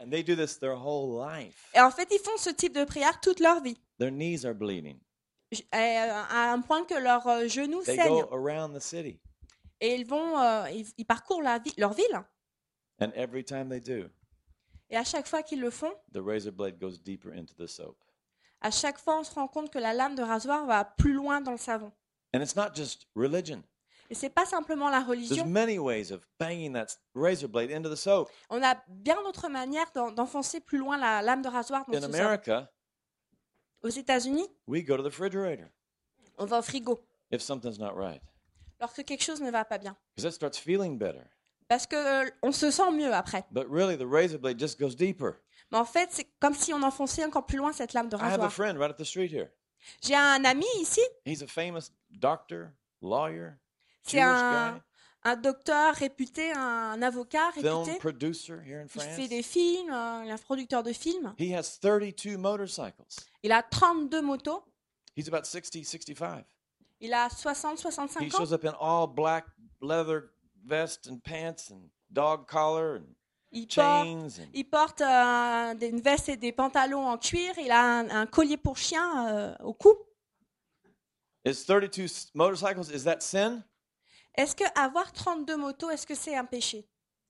And 0.00 0.10
they 0.10 0.22
do 0.22 0.34
this 0.36 0.58
their 0.58 0.76
whole 0.76 1.18
life. 1.20 1.70
Et 1.74 1.80
en 1.80 1.90
fait, 1.90 2.08
ils 2.10 2.20
font 2.20 2.36
ce 2.36 2.50
type 2.50 2.72
de 2.74 2.84
prière 2.84 3.20
toute 3.20 3.40
leur 3.40 3.60
vie. 3.62 3.80
Their 3.98 4.10
knees 4.12 4.44
are 4.46 4.54
bleeding. 4.54 5.00
J- 5.50 5.66
et, 5.72 5.76
euh, 5.76 6.22
à 6.30 6.52
un 6.52 6.60
point 6.60 6.84
que 6.84 6.94
leurs 6.94 7.26
euh, 7.26 7.48
genoux 7.48 7.82
They 7.82 7.96
saignent. 7.96 8.22
go 8.22 8.28
around 8.32 8.74
the 8.76 8.80
city. 8.80 9.20
Et 9.80 9.94
ils 9.94 10.06
vont, 10.06 10.38
euh, 10.38 10.70
ils, 10.70 10.86
ils 10.98 11.04
parcourent 11.06 11.42
la 11.42 11.58
vi- 11.58 11.74
leur 11.78 11.92
ville. 11.94 12.22
And 13.00 13.10
every 13.14 13.44
time 13.44 13.68
they 13.68 13.80
do, 13.80 14.08
Et 14.90 14.96
à 14.96 15.04
chaque 15.04 15.26
fois 15.26 15.42
qu'ils 15.42 15.60
le 15.60 15.70
font, 15.70 15.92
the 16.12 16.18
razor 16.20 16.52
blade 16.52 16.78
goes 16.78 16.98
deeper 17.02 17.32
into 17.32 17.54
the 17.54 17.66
soap. 17.66 17.96
À 18.60 18.70
chaque 18.70 18.98
fois, 18.98 19.18
on 19.20 19.24
se 19.24 19.32
rend 19.34 19.48
compte 19.48 19.70
que 19.72 19.78
la 19.78 19.92
lame 19.92 20.14
de 20.14 20.22
rasoir 20.22 20.66
va 20.66 20.84
plus 20.84 21.12
loin 21.12 21.40
dans 21.40 21.52
le 21.52 21.58
savon. 21.58 21.92
And 22.34 22.40
it's 22.40 22.56
not 22.56 22.74
just 22.74 23.06
religion. 23.14 23.62
Et 24.10 24.14
c'est 24.14 24.30
pas 24.30 24.46
simplement 24.46 24.88
la 24.88 24.98
There's 25.00 25.08
religion. 25.10 25.46
many 25.46 25.78
ways 25.78 26.10
of 26.12 26.26
banging 26.40 26.72
that 26.72 26.86
razor 27.14 27.46
blade 27.48 27.70
into 27.70 27.90
the 27.90 27.96
soap. 27.96 28.30
On 28.48 28.62
a 28.62 28.74
bien 28.88 29.16
d'autres 29.22 29.48
manières 29.48 29.90
d'en- 29.94 30.10
d'enfoncer 30.10 30.60
plus 30.60 30.78
loin 30.78 30.96
la 30.96 31.20
lame 31.22 31.42
de 31.42 31.48
rasoir 31.48 31.84
dans 31.86 31.92
In 31.96 32.00
ce 32.00 32.06
savon. 32.10 32.14
America, 32.24 32.70
Aux 33.82 33.88
États-Unis, 33.90 34.46
we 34.66 34.82
go 34.82 34.96
to 34.96 35.02
the 35.02 35.06
refrigerator 35.12 35.66
on 36.36 36.46
va 36.46 36.58
au 36.58 36.62
frigo 36.62 37.00
if 37.30 37.40
something's 37.42 37.78
not 37.78 37.94
right 37.94 38.20
lorsque 38.80 39.04
quelque 39.04 39.22
chose 39.22 39.40
ne 39.40 39.50
va 39.50 39.64
pas 39.64 39.78
bien. 39.78 39.96
because 40.16 40.28
it 40.28 40.34
starts 40.34 40.58
feeling 40.58 40.98
better. 40.98 41.22
Parce 41.68 41.86
que 41.86 41.96
euh, 41.96 42.30
on 42.42 42.50
se 42.52 42.70
sent 42.70 42.90
mieux 42.92 43.12
après. 43.12 43.44
But 43.50 43.66
really, 43.68 43.96
the 43.98 44.06
razor 44.06 44.38
blade 44.38 44.58
just 44.58 44.80
goes 44.80 44.94
deeper. 44.96 45.34
Mais 45.70 45.78
en 45.78 45.84
fait, 45.84 46.08
c'est 46.12 46.26
comme 46.40 46.54
si 46.54 46.72
on 46.72 46.82
enfonçait 46.82 47.24
encore 47.24 47.44
plus 47.46 47.58
loin 47.58 47.72
cette 47.72 47.92
lame 47.92 48.08
de 48.08 48.16
I 48.16 48.20
have 48.20 48.26
a 48.26 48.30
rasoir. 48.30 48.52
friend 48.52 48.78
right 48.78 48.90
up 48.90 48.96
the 48.96 49.04
street 49.04 49.28
here. 49.32 49.48
J'ai 50.02 50.14
un 50.16 50.44
ami 50.44 50.66
ici, 50.80 51.00
He's 51.24 51.42
a 51.42 51.46
famous 51.46 51.90
doctor, 52.10 52.70
lawyer, 53.00 53.52
c'est 54.02 54.18
Jewish 54.18 54.26
un, 54.26 54.72
guy, 54.74 54.80
un 55.24 55.36
docteur 55.36 55.94
réputé, 55.94 56.52
un 56.52 57.00
avocat 57.02 57.52
film 57.52 57.66
réputé. 57.66 57.98
producer 57.98 58.54
here 58.64 58.80
in 58.80 58.84
Il 58.86 58.88
France. 58.88 59.04
fait 59.14 59.28
des 59.28 59.42
films, 59.42 59.90
euh, 59.92 60.22
il 60.24 60.28
est 60.30 60.32
un 60.32 60.38
producteur 60.38 60.82
de 60.82 60.92
films. 60.92 61.32
He 61.38 61.52
has 61.54 61.78
32 61.80 62.36
motorcycles. 62.36 63.04
Il 63.42 63.52
a 63.52 63.62
32 63.62 64.20
motos. 64.20 64.64
He's 65.16 65.28
about 65.28 65.44
60, 65.44 65.84
65. 65.84 66.44
Il 67.00 67.12
a 67.14 67.28
60, 67.30 67.78
He 67.78 67.82
65 67.82 68.22
ans. 68.22 68.36
shows 68.36 68.52
up 68.52 68.64
in 68.64 68.72
all 68.80 69.06
black 69.06 69.46
leather 69.80 70.30
vest 70.64 71.06
and 71.08 71.18
pants 71.22 71.70
and 71.70 71.88
dog 72.10 72.46
collar 72.48 72.96
and 72.96 73.06
Il 73.50 73.66
porte, 73.66 74.08
il 74.52 74.64
porte 74.68 75.00
euh, 75.00 75.74
des- 75.74 75.88
une 75.88 76.00
veste 76.00 76.28
et 76.28 76.36
des 76.36 76.52
pantalons 76.52 77.06
en 77.08 77.16
cuir. 77.16 77.54
Il 77.58 77.70
a 77.70 77.82
un, 77.82 78.10
un 78.10 78.26
collier 78.26 78.56
pour 78.58 78.76
chien 78.76 79.28
euh, 79.34 79.54
au 79.64 79.72
cou. 79.72 79.94
Is 81.46 81.64
32 81.64 82.04
s- 82.04 82.30
motorcycles, 82.34 82.94
is 82.94 83.04
that 83.04 83.20
sin? 83.20 83.62
Est-ce 84.36 84.54
que 84.54 84.64
avoir 84.78 85.10
32 85.12 85.56
motos, 85.56 85.90
est-ce 85.90 86.06
que 86.06 86.14
c'est 86.14 86.36
un 86.36 86.44
péché? 86.44 86.86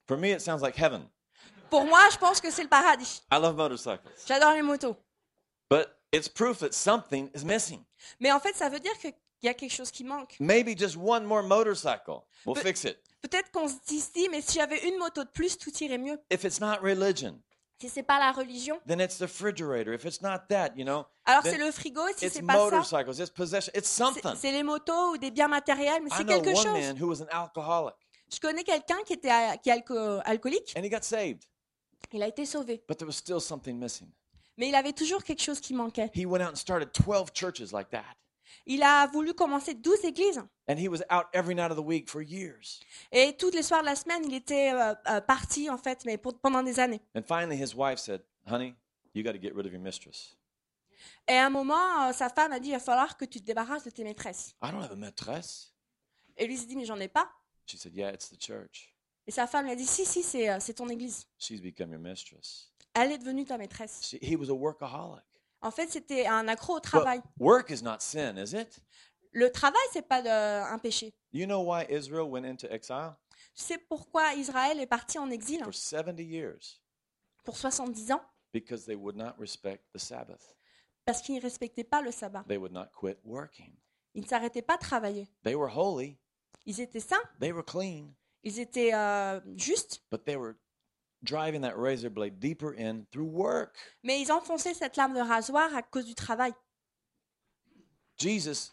For 0.09 0.17
me, 0.19 0.29
it 0.33 0.41
sounds 0.41 0.61
like 0.63 0.77
heaven. 0.79 1.09
Pour 1.71 1.85
moi, 1.85 2.01
je 2.11 2.17
pense 2.19 2.41
que 2.41 2.51
c'est 2.51 2.63
le 2.63 2.69
paradis. 2.69 3.23
I 3.31 3.37
love 3.41 3.55
motorcycles. 3.57 4.09
J'adore 4.27 4.53
les 4.55 4.63
motos. 4.63 4.97
But 5.71 5.89
it's 6.13 6.29
proof 6.29 6.59
that 6.61 6.73
something 6.73 7.31
is 7.35 7.45
missing. 7.45 7.85
Mais 8.19 8.33
en 8.33 8.41
fait, 8.41 8.57
ça 8.57 8.69
veut 8.69 8.81
dire 8.81 8.97
qu'il 8.99 9.15
y 9.43 9.49
a 9.49 9.55
quelque 9.55 9.73
chose 9.73 9.91
qui 9.91 10.03
manque. 10.03 10.37
Maybe 10.41 10.77
just 10.77 10.97
one 10.97 11.25
more 11.25 11.43
motorcycle 11.43 12.23
will 12.45 12.55
But- 12.55 12.63
fix 12.65 12.85
it. 12.85 12.99
Peut-être 13.21 13.51
qu'on 13.51 13.69
se 13.69 13.75
dit, 13.87 14.03
dit, 14.15 14.29
mais 14.31 14.41
si 14.41 14.59
j'avais 14.59 14.89
une 14.89 14.97
moto 14.99 15.25
de 15.25 15.29
plus, 15.31 15.59
tout 15.59 15.71
irait 15.83 15.99
mieux. 15.99 16.19
If 16.33 16.45
it's 16.45 16.61
not 16.61 16.77
religion, 16.83 17.41
Si 17.81 17.89
c'est 17.89 18.03
pas 18.03 18.19
la 18.19 18.33
religion, 18.33 18.81
then 18.89 19.01
it's 19.01 19.19
the 19.19 19.23
refrigerator. 19.23 19.93
If 19.93 20.05
it's 20.05 20.21
not 20.21 20.41
that, 20.49 20.71
you 20.77 20.85
know, 20.85 21.05
alors 21.25 21.43
Then 21.45 21.53
c'est 21.53 21.59
le 21.65 21.71
frigo. 21.71 22.01
Si 22.17 22.25
it's 22.27 22.35
c'est 22.35 22.43
pas 22.43 22.55
ça, 22.55 22.59
motorcycles, 22.65 23.21
it's 23.21 23.31
possession, 23.31 23.73
it's 23.75 23.89
c'est- 23.89 24.03
something. 24.05 24.35
c'est 24.37 24.51
les 24.51 24.65
motos 24.65 25.13
ou 25.13 25.17
des 25.19 25.31
biens 25.31 25.47
matériels, 25.49 26.03
mais 26.03 26.11
I 26.11 26.15
c'est 26.17 26.25
know 26.25 26.41
quelque 26.43 26.49
one 26.49 26.57
chose. 26.57 26.81
man 26.81 26.97
who 27.01 27.07
was 27.09 27.23
an 27.23 27.29
alcoholic 27.31 27.95
Je 28.33 28.41
connais 28.41 28.65
quelqu'un 28.65 28.99
qui 29.07 29.13
était 29.13 29.31
à- 29.31 29.57
qui 29.57 29.71
est 29.71 29.73
alco- 29.75 30.21
alcoolique. 30.25 30.75
and 30.77 30.83
he 30.83 30.91
got 30.91 31.03
saved, 31.03 31.45
Il 32.13 32.21
a 32.23 32.27
été 32.29 32.45
sauvé, 32.47 32.83
but 32.89 32.97
there 32.99 33.07
was 33.07 33.13
still 33.15 33.41
something 33.41 33.79
missing. 33.79 34.09
mais 34.57 34.69
il 34.71 34.75
avait 34.75 34.93
toujours 34.93 35.23
quelque 35.23 35.43
chose 35.43 35.61
qui 35.61 35.73
manquait. 35.73 36.11
He 36.17 36.27
went 36.27 36.41
out 36.43 36.51
and 36.53 36.57
started 36.57 36.91
12 36.93 37.31
churches 37.33 37.71
like 37.73 37.91
that. 37.91 38.03
Il 38.67 38.83
a 38.83 39.07
voulu 39.09 39.35
commencer 39.35 39.75
12 39.75 40.05
églises 40.05 40.43
And 40.69 40.76
he 40.78 40.88
was 40.88 41.00
out 41.11 41.26
every 41.33 41.55
night 41.55 41.71
of 41.71 41.76
the 41.76 41.85
week 41.85 42.09
for 42.09 42.21
years. 42.23 42.81
et 43.12 43.37
tous 43.37 43.50
les 43.50 43.62
soirs 43.62 43.81
de 43.81 43.87
la 43.87 43.97
semaine, 43.97 44.23
il 44.26 44.35
était 44.35 44.73
euh, 44.73 44.95
euh, 45.09 45.21
parti 45.21 45.71
en 45.71 45.78
fait, 45.78 46.05
mais 46.05 46.19
pour- 46.19 46.38
pendant 46.38 46.62
des 46.62 46.78
années. 46.81 47.00
And 47.17 47.23
finally, 47.23 47.57
his 47.57 47.75
wife 47.75 47.99
said, 47.99 48.23
Honey, 48.47 48.75
you 49.14 49.23
got 49.23 49.33
to 49.33 49.38
get 49.40 49.52
rid 49.55 49.67
of 49.67 49.73
your 49.73 49.81
mistress. 49.81 50.37
Et 51.26 51.35
à 51.35 51.47
un 51.47 51.50
moment, 51.50 52.09
euh, 52.09 52.12
sa 52.12 52.28
femme 52.28 52.52
a 52.52 52.59
dit 52.61 52.69
il 52.69 52.73
va 52.73 52.81
falloir 52.81 53.17
que 53.17 53.25
tu 53.25 53.40
te 53.40 53.45
débarrasses 53.47 53.85
de 53.85 53.90
tes 53.90 54.02
maîtresses. 54.05 54.55
I 54.62 54.71
don't 54.71 54.83
have 54.83 54.93
a 54.93 54.97
maîtresse. 54.97 55.73
Et 56.37 56.47
lui 56.47 56.57
s'est 56.57 56.67
dit 56.67 56.76
mais 56.76 56.85
j'en 56.85 56.99
ai 57.00 57.09
pas. 57.09 57.31
She 57.67 57.76
said, 57.78 57.95
Yeah, 57.95 58.12
it's 58.12 58.28
the 58.31 58.40
church. 58.40 58.95
Et 59.26 59.31
sa 59.31 59.47
femme 59.47 59.64
lui 59.67 59.73
a 59.73 59.76
dit 59.76 59.87
si 59.87 60.05
si 60.07 60.23
c'est 60.23 60.49
euh, 60.50 60.59
c'est 60.61 60.75
ton 60.75 60.88
église. 60.88 61.26
She's 61.38 61.61
become 61.61 61.93
your 61.93 62.00
mistress. 62.00 62.73
Elle 62.95 63.12
est 63.12 63.19
devenue 63.19 63.45
ta 63.45 63.59
maîtresse. 63.59 64.00
She, 64.02 64.19
he 64.23 64.37
was 64.37 64.49
a 64.50 64.55
workaholic. 64.55 65.23
En 65.61 65.71
fait, 65.71 65.88
c'était 65.88 66.27
un 66.27 66.47
accro 66.49 66.75
au 66.75 66.81
But 66.81 66.85
travail. 66.85 67.21
work 67.38 67.71
is 67.71 67.83
not 67.83 67.99
sin, 68.00 68.37
is 68.37 68.55
it? 68.55 68.79
Le 69.33 69.50
travail, 69.50 69.81
c'est 69.93 70.07
pas 70.07 70.23
de- 70.23 70.29
un 70.29 70.79
péché. 70.79 71.15
You 71.33 71.47
know 71.47 71.61
why 71.62 71.85
Israel 71.91 72.29
went 72.29 72.45
into 72.45 72.67
exile? 72.71 73.15
Tu 73.55 73.65
sais 73.65 73.79
pourquoi 73.79 74.35
Israël 74.35 74.79
est 74.81 74.87
parti 74.87 75.19
en 75.19 75.31
exil? 75.31 75.62
For 75.65 75.75
70 75.75 76.25
years. 76.25 76.81
pour 77.45 77.57
70 77.57 78.12
ans 78.12 78.23
Because 78.53 78.85
they 78.87 78.95
would 78.95 79.17
not 79.17 79.35
respect 79.38 79.81
the 79.95 79.99
Sabbath. 79.99 80.57
Parce 81.05 81.23
qu'ils 81.23 81.37
ne 81.37 81.41
respectaient 81.41 81.85
pas 81.85 82.03
le 82.03 82.11
sabbat. 82.12 82.45
They 82.49 82.57
would 82.59 82.73
not 82.73 82.87
quit 82.95 83.17
working. 83.25 83.75
Ils 84.15 84.23
ne 84.23 84.27
s'arrêtaient 84.27 84.62
pas 84.62 84.77
de 84.77 84.83
travailler. 84.83 85.29
They 85.45 85.55
were 85.55 85.71
holy, 85.75 86.19
Ils 86.67 86.81
étaient 86.81 87.00
saints, 87.00 87.17
they 87.41 87.53
were 87.53 87.65
clean, 87.65 88.12
ils 88.43 88.59
étaient 88.61 88.93
euh, 88.95 89.41
justes, 89.57 90.03
but 90.11 90.25
they 90.25 90.37
were 90.37 90.55
driving 91.23 91.61
that 91.63 91.75
razor 91.77 92.09
blade 92.11 92.39
deeper 92.39 92.75
in 92.79 93.05
through 93.11 93.29
work. 93.31 93.77
mais 94.03 94.21
ils 94.21 94.31
enfonçaient 94.33 94.75
cette 94.75 94.97
lame 94.97 95.15
de 95.15 95.21
rasoir 95.21 95.75
à 95.75 95.83
cause 95.83 96.05
du 96.07 96.15
travail. 96.15 96.53
Jesus 98.19 98.73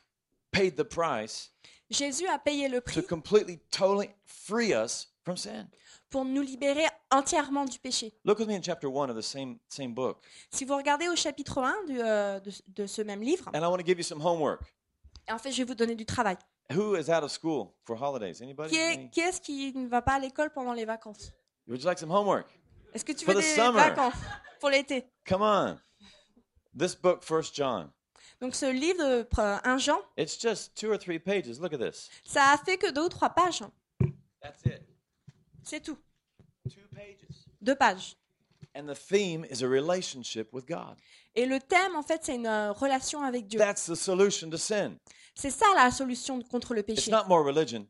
paid 0.51 0.75
the 0.75 0.83
price 0.83 1.51
Jésus 1.89 2.25
a 2.27 2.39
payé 2.39 2.67
le 2.67 2.81
to 2.81 2.85
prix 2.91 3.05
completely, 3.05 3.59
totally 3.69 4.09
free 4.25 4.73
us 4.73 5.07
from 5.23 5.37
sin. 5.37 5.67
pour 6.09 6.25
nous 6.25 6.41
libérer 6.41 6.85
entièrement 7.11 7.65
du 7.65 7.77
péché. 7.77 8.13
Look 8.25 8.39
with 8.39 8.47
me 8.47 8.55
in 8.55 8.61
chapter 8.63 8.87
1 8.89 9.09
of 9.09 9.15
the 9.17 9.21
same, 9.21 9.57
same 9.69 9.93
book. 9.93 10.23
Si 10.49 10.65
vous 10.65 10.75
regardez 10.75 11.07
au 11.09 11.15
chapitre 11.15 11.59
1 11.61 11.83
du, 11.85 11.99
euh, 12.01 12.39
de, 12.39 12.51
de 12.67 12.87
ce 12.87 13.01
même 13.03 13.21
livre, 13.21 13.49
And 13.53 13.59
I 13.59 13.67
want 13.67 13.77
to 13.77 13.85
give 13.85 13.97
you 13.97 14.03
some 14.03 14.19
homework. 14.25 14.61
en 15.29 15.37
fait, 15.37 15.51
je 15.51 15.57
vais 15.57 15.63
vous 15.63 15.75
donner 15.75 15.95
du 15.95 16.05
travail. 16.05 16.37
Who 16.73 16.95
is 16.97 17.09
out 17.11 17.23
of 17.23 17.31
school 17.31 17.67
for 17.85 17.95
holidays? 18.01 18.41
Anybody? 18.41 18.69
Qui 18.71 18.77
est, 18.77 18.93
Any- 18.93 19.09
qui 19.11 19.19
est-ce 19.19 19.39
qui 19.41 19.71
ne 19.75 19.87
va 19.87 20.01
pas 20.01 20.13
à 20.13 20.19
l'école 20.19 20.51
pendant 20.51 20.73
les 20.73 20.85
vacances? 20.85 21.31
Would 21.67 21.81
you 21.81 21.85
like 21.87 21.97
some 21.99 22.11
homework? 22.11 22.47
Est-ce 22.93 23.03
que 23.03 23.13
tu 23.13 23.25
For 23.25 23.33
veux 23.33 23.41
des 23.41 23.47
summer. 23.55 23.73
vacances 23.73 24.13
pour 24.59 24.69
l'été? 24.69 25.05
Come 25.27 25.41
on. 25.41 25.77
This 26.77 26.95
book, 26.95 27.23
First 27.23 27.55
John, 27.55 27.89
Donc 28.41 28.53
ce 28.53 28.65
livre 28.71 28.99
de 29.03 29.23
pre- 29.23 29.59
1 29.63 29.77
Jean, 29.77 29.99
it's 30.17 30.37
just 30.37 30.75
two 30.75 30.91
or 30.91 30.97
three 30.97 31.19
pages. 31.19 31.59
Look 31.59 31.73
at 31.73 31.77
this. 31.79 32.09
ça 32.23 32.51
a 32.53 32.57
fait 32.57 32.77
que 32.77 32.91
deux 32.91 33.05
ou 33.05 33.09
trois 33.09 33.29
pages. 33.29 33.63
That's 34.41 34.63
it. 34.65 34.81
C'est 35.63 35.79
tout. 35.81 35.97
Two 36.69 36.81
pages. 36.93 37.17
Deux 37.61 37.75
pages. 37.75 38.15
And 38.75 38.87
the 38.87 38.95
theme 38.95 39.45
is 39.49 39.63
a 39.63 39.67
relationship 39.67 40.51
with 40.53 40.65
God. 40.67 40.97
Et 41.33 41.45
le 41.45 41.59
thème, 41.59 41.95
en 41.95 42.03
fait, 42.03 42.23
c'est 42.25 42.35
une 42.35 42.45
euh, 42.47 42.71
relation 42.73 43.23
avec 43.23 43.47
Dieu. 43.47 43.57
That's 43.57 43.85
the 43.85 43.95
solution 43.95 44.49
to 44.49 44.57
sin. 44.57 44.97
C'est 45.33 45.49
ça 45.49 45.65
la 45.75 45.89
solution 45.91 46.41
contre 46.41 46.73
le 46.73 46.81
It's 46.81 46.87
péché. 47.05 47.11
not 47.11 47.27
more 47.29 47.43
religion, 47.43 47.87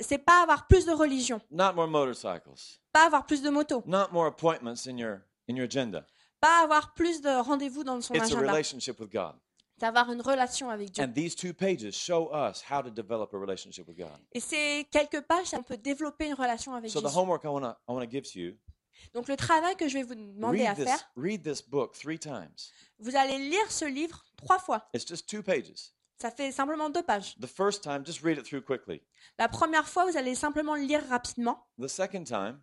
C'est 0.00 0.18
pas 0.18 0.42
avoir 0.42 0.66
plus 0.66 0.84
de 0.86 0.92
religion, 0.92 1.40
not 1.50 1.72
more 1.74 1.88
motorcycles, 1.88 2.78
pas 2.92 3.06
avoir 3.06 3.26
plus 3.26 3.42
de 3.42 3.50
motos, 3.50 3.82
not 3.86 4.08
more 4.12 4.26
appointments 4.26 4.86
in 4.86 4.96
your 4.96 5.20
in 5.48 5.54
your 5.56 5.64
agenda. 5.64 6.04
pas 6.40 6.62
avoir 6.62 6.94
plus 6.94 7.20
de 7.20 7.28
rendez-vous 7.42 7.84
dans 7.84 8.00
son 8.00 8.14
It's 8.14 8.22
a 8.24 8.26
agenda. 8.26 8.46
relationship 8.52 8.98
with 9.00 9.10
God. 9.12 9.34
C'est 9.80 9.86
avoir 9.86 10.10
une 10.10 10.20
relation 10.22 10.70
avec 10.70 10.90
Dieu. 10.90 11.04
And 11.04 11.12
these 11.12 11.36
two 11.36 11.52
pages 11.54 11.92
show 11.94 12.30
us 12.34 12.62
how 12.68 12.82
to 12.82 12.90
develop 12.90 13.32
a 13.32 13.38
relationship 13.38 13.86
with 13.86 13.96
God. 13.96 14.18
Et 14.32 14.40
ces 14.40 14.86
quelques 14.90 15.20
pages, 15.22 15.54
on 15.54 15.62
peut 15.62 15.76
développer 15.76 16.26
une 16.26 16.34
relation 16.34 16.74
avec 16.74 16.90
So 16.90 17.00
the 17.00 17.04
Jésus. 17.04 17.16
homework 17.16 17.44
I 17.44 17.48
want 17.48 17.60
to 17.62 17.76
I 17.88 17.92
want 17.92 18.00
to 18.04 18.10
give 18.10 18.24
to 18.32 18.38
you 18.40 18.56
Donc 19.14 19.28
le 19.28 19.36
travail 19.36 19.76
que 19.76 19.86
je 19.88 19.94
vais 19.98 20.02
vous 20.02 20.16
demander 20.16 20.66
à 20.66 20.74
this, 20.74 20.84
faire, 20.84 20.98
read 21.16 21.44
this 21.44 21.62
book 21.62 21.92
three 21.96 22.18
times. 22.18 22.72
vous 22.98 23.14
allez 23.14 23.38
lire 23.38 23.70
ce 23.70 23.84
livre 23.84 24.24
trois 24.36 24.58
fois. 24.58 24.88
It's 24.92 25.06
just 25.06 25.28
two 25.28 25.42
pages. 25.44 25.92
Ça 26.20 26.30
fait 26.30 26.50
simplement 26.50 26.90
deux 26.90 27.02
pages. 27.02 27.36
The 27.40 27.46
first 27.46 27.82
time, 27.82 28.04
just 28.04 28.22
read 28.22 28.38
it 28.38 28.44
through 28.44 28.62
quickly. 28.62 29.02
La 29.38 29.48
première 29.48 29.88
fois, 29.88 30.04
vous 30.04 30.16
allez 30.16 30.34
simplement 30.34 30.74
le 30.74 30.82
lire 30.82 31.06
rapidement. 31.08 31.66
The 31.80 31.88
second 31.88 32.24
time, 32.24 32.60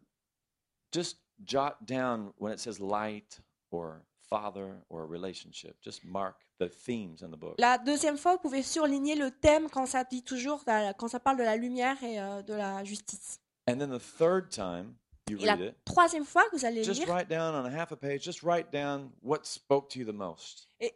just 0.92 1.20
jot 1.46 1.78
down 1.82 2.34
when 2.38 2.54
it 2.54 2.60
says 2.60 2.80
light 2.80 3.40
or 3.72 4.02
father 4.30 4.82
or 4.90 5.06
relationship. 5.06 5.78
Just 5.82 6.04
mark 6.04 6.36
the 6.60 6.68
themes 6.68 7.22
in 7.22 7.30
the 7.30 7.38
book. 7.38 7.56
La 7.58 7.78
deuxième 7.78 8.18
fois, 8.18 8.34
vous 8.34 8.42
pouvez 8.42 8.64
surligner 8.64 9.16
le 9.16 9.32
thème 9.32 9.70
quand 9.70 9.86
ça 9.86 10.04
dit 10.04 10.24
toujours, 10.24 10.64
quand 10.98 11.08
ça 11.08 11.20
parle 11.20 11.38
de 11.38 11.44
la 11.44 11.56
lumière 11.56 12.02
et 12.04 12.20
euh, 12.20 12.42
de 12.42 12.54
la 12.54 12.84
justice. 12.84 13.40
And 13.68 13.78
then 13.78 13.90
the 13.90 14.02
third 14.02 14.50
time 14.50 14.96
you 15.30 15.38
Et 15.40 15.46
la 15.46 15.56
read 15.56 15.70
it, 15.70 15.76
troisième 15.86 16.26
fois 16.26 16.44
que 16.50 16.58
vous 16.58 16.66
allez 16.66 16.84
just 16.84 17.00
lire, 17.00 17.08
write 17.08 17.30
down 17.30 17.56
on 17.56 17.66
a 17.66 17.72
half 17.72 17.92
a 17.92 17.96
page, 17.96 18.22
just 18.22 18.44
write 18.44 18.72
down 18.72 19.12
what 19.24 19.40
spoke 19.44 19.90
to 19.90 20.00
you 20.00 20.06
the 20.06 20.14
most. 20.14 20.70
et 20.80 20.94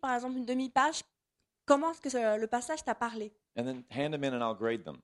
par 0.00 0.14
exemple 0.14 0.38
une 0.38 0.46
demi-page, 0.46 1.02
comment 1.70 1.92
est-ce 1.92 2.00
que 2.00 2.10
ce- 2.10 2.36
le 2.38 2.46
passage 2.48 2.82
t'a 2.82 2.96
parlé. 2.96 3.32
And 3.56 3.64
then 3.64 3.84
hand 3.90 4.12
them 4.12 4.24
in 4.24 4.34
and 4.34 4.42
I'll 4.42 4.56
grade 4.58 4.84
them. 4.84 4.98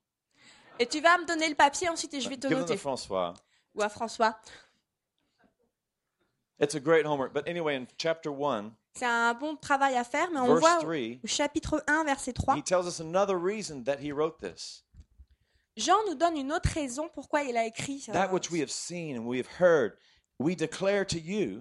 Et 0.80 0.86
tu 0.86 1.00
vas 1.00 1.16
me 1.18 1.24
donner 1.24 1.48
le 1.48 1.54
papier 1.54 1.88
ensuite 1.88 2.12
et 2.14 2.20
je 2.20 2.28
vais 2.28 2.36
te 2.36 2.48
Give 2.48 2.56
them 2.56 2.66
to 2.66 2.72
noter. 2.72 2.76
Francois. 2.76 3.34
Ou 3.74 3.82
à 3.82 3.88
François. 3.88 4.36
It's 6.58 6.74
a 6.74 6.80
great 6.80 7.06
homework. 7.06 7.32
But 7.32 7.46
anyway, 7.46 7.76
in 7.76 7.86
chapter 7.98 8.30
1, 8.30 8.72
C'est 8.94 9.04
un 9.04 9.34
bon 9.34 9.56
travail 9.56 9.94
à 9.94 10.04
faire, 10.04 10.30
mais 10.30 10.40
on 10.40 10.46
verse 10.46 10.60
voit 10.60 10.78
3, 10.78 11.20
au 11.22 11.26
chapitre 11.26 11.84
1, 11.86 12.04
verset 12.04 12.32
3, 12.32 12.56
he 12.56 12.62
tells 12.62 12.86
us 12.86 12.98
another 12.98 13.36
reason 13.36 13.84
that 13.84 13.98
he 14.00 14.10
wrote 14.10 14.38
this. 14.40 14.82
Jean 15.76 15.98
nous 16.08 16.14
donne 16.14 16.38
une 16.38 16.50
autre 16.50 16.70
raison 16.70 17.10
pourquoi 17.12 17.42
il 17.42 17.56
a 17.58 17.66
écrit 17.66 18.06
euh, 18.08 18.12
That 18.12 18.32
which 18.32 18.50
we 18.50 18.62
have 18.62 18.70
seen 18.70 19.18
and 19.18 19.26
we 19.26 19.38
have 19.38 19.60
heard, 19.60 19.98
we 20.38 20.56
declare 20.56 21.04
to 21.06 21.18
you 21.18 21.60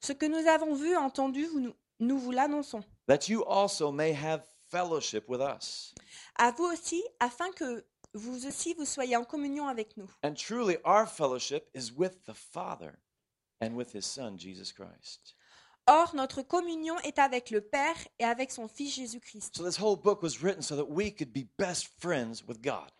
ce 0.00 0.14
que 0.14 0.24
nous 0.26 0.48
avons 0.48 0.74
vu, 0.74 0.96
entendu, 0.96 1.44
vous 1.44 1.60
nous, 1.60 1.74
nous 2.00 2.18
vous 2.18 2.30
l'annonçons. 2.30 2.82
That 3.06 3.28
you 3.28 3.44
also 3.44 3.90
may 3.90 4.12
have 4.12 4.44
fellowship 4.68 5.28
with 5.28 5.40
us. 5.40 5.94
À 6.38 6.52
vous 6.52 6.64
aussi, 6.64 7.02
afin 7.20 7.50
que 7.52 7.84
vous 8.14 8.46
aussi 8.46 8.74
vous 8.74 8.84
soyez 8.84 9.16
en 9.16 9.24
communion 9.24 9.68
avec 9.68 9.96
nous. 9.96 10.08
And 10.22 10.34
truly, 10.34 10.76
our 10.84 11.06
fellowship 11.06 11.68
is 11.74 11.92
with 11.92 12.24
the 12.26 12.34
Father 12.34 12.98
and 13.60 13.74
with 13.74 13.92
his 13.94 14.06
Son, 14.06 14.36
Jesus 14.36 14.72
Christ. 14.72 15.34
Or, 15.88 16.14
notre 16.14 16.42
communion 16.42 16.98
est 17.04 17.18
avec 17.18 17.50
le 17.50 17.60
Père 17.60 17.96
et 18.18 18.24
avec 18.24 18.50
son 18.50 18.66
Fils 18.66 18.96
Jésus-Christ. 18.96 19.56
So, 19.56 19.64
this 19.64 19.76
whole 19.76 19.96
book 19.96 20.20
was 20.20 20.42
written 20.42 20.62
so 20.62 20.74
that 20.74 20.88
we 20.88 21.12
could 21.12 21.32
be 21.32 21.46
best 21.58 21.88
friends 22.00 22.42
with 22.46 22.60
God. 22.60 22.90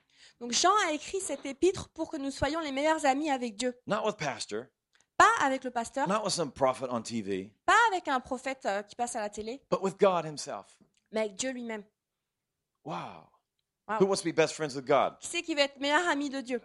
Donc 0.41 0.53
Jean 0.53 0.75
a 0.87 0.93
écrit 0.93 1.21
cet 1.21 1.47
épître 1.47 1.89
pour 1.89 2.11
que 2.11 2.19
nous 2.19 2.31
soyons 2.31 2.61
les 2.61 2.73
meilleurs 2.73 3.07
amis 3.07 3.31
avec 3.31 3.57
Dieu. 3.57 3.75
Not 3.87 4.05
with 4.05 4.17
Pastor, 4.17 4.67
Pas 5.17 5.33
avec 5.41 5.65
le 5.65 5.71
pasteur, 5.71 6.07
not 6.09 6.25
with 6.25 6.33
some 6.33 6.51
prophet 6.53 6.87
on 6.91 7.01
TV, 7.03 7.51
pas 7.65 7.79
avec 7.91 8.07
un 8.09 8.21
prophète 8.21 8.67
euh, 8.67 8.83
qui 8.83 8.95
passe 8.97 9.17
à 9.17 9.21
la 9.21 9.31
télé, 9.31 9.63
but 9.71 9.81
with 9.83 9.99
God 9.99 10.25
himself. 10.27 10.77
mais 11.13 11.21
avec 11.21 11.35
Dieu 11.37 11.51
lui-même. 11.53 11.85
Wow. 12.85 12.95
Wow. 13.89 13.99
Who 14.01 14.07
wants 14.07 14.23
to 14.23 14.31
be 14.31 14.35
best 14.35 14.55
friends 14.55 14.75
with 14.75 14.85
God? 14.85 15.19
Qui 15.21 15.29
c'est 15.29 15.43
qui 15.43 15.55
va 15.55 15.63
être 15.63 15.79
meilleur 15.81 16.07
ami 16.09 16.29
de 16.29 16.41
Dieu? 16.41 16.61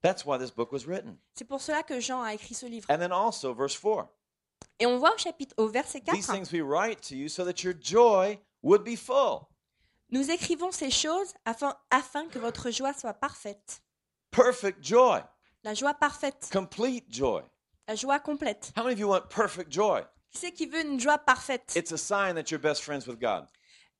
That's 0.00 0.24
why 0.24 0.38
this 0.38 0.50
book 0.50 0.72
was 0.72 0.86
written. 0.86 1.18
C'est 1.34 1.44
pour 1.44 1.60
cela 1.60 1.82
que 1.82 2.00
Jean 2.00 2.22
a 2.22 2.32
écrit 2.34 2.54
ce 2.54 2.66
livre. 2.66 2.86
And 2.90 2.98
then 2.98 3.12
also, 3.12 3.52
verse 3.54 3.76
4 3.76 4.08
Et 4.80 4.86
on 4.86 4.98
voit 4.98 5.14
au 5.14 5.18
chapitre, 5.18 5.54
au 5.58 5.68
verset 5.68 6.00
These 6.00 6.26
4, 6.26 6.34
things 6.36 6.52
we 6.52 6.62
write 6.62 7.00
to 7.08 7.14
you 7.16 7.28
so 7.28 7.44
that 7.44 7.62
your 7.62 7.74
joy 7.80 8.38
would 8.62 8.82
be 8.84 8.96
full. 8.96 9.46
nous 10.10 10.30
écrivons 10.30 10.70
ces 10.72 10.90
choses 10.90 11.34
afin, 11.44 11.76
afin 11.90 12.28
que 12.28 12.38
votre 12.38 12.70
joie 12.70 12.94
soit 12.94 13.12
parfaite. 13.14 13.82
Perfect 14.30 14.82
joy, 14.82 15.20
La 15.64 15.74
joie 15.74 15.94
parfaite, 15.94 16.48
complete 16.52 17.06
joy. 17.10 17.42
la 17.88 17.94
joie 17.94 18.20
complète. 18.20 18.72
How 18.76 18.82
many 18.84 18.92
of 18.94 18.98
you 19.00 19.08
want 19.08 19.28
perfect 19.28 19.70
joy? 19.72 20.02
Qui 20.30 20.38
c'est 20.38 20.52
qui 20.52 20.66
veut 20.66 20.82
une 20.84 21.00
joie 21.00 21.18
parfaite? 21.18 21.74
It's 21.74 21.92
a 21.92 21.96
sign 21.98 22.34
that 22.34 22.50
you're 22.50 22.60
best 22.60 22.82
friends 22.82 23.06
with 23.06 23.18
God. 23.18 23.46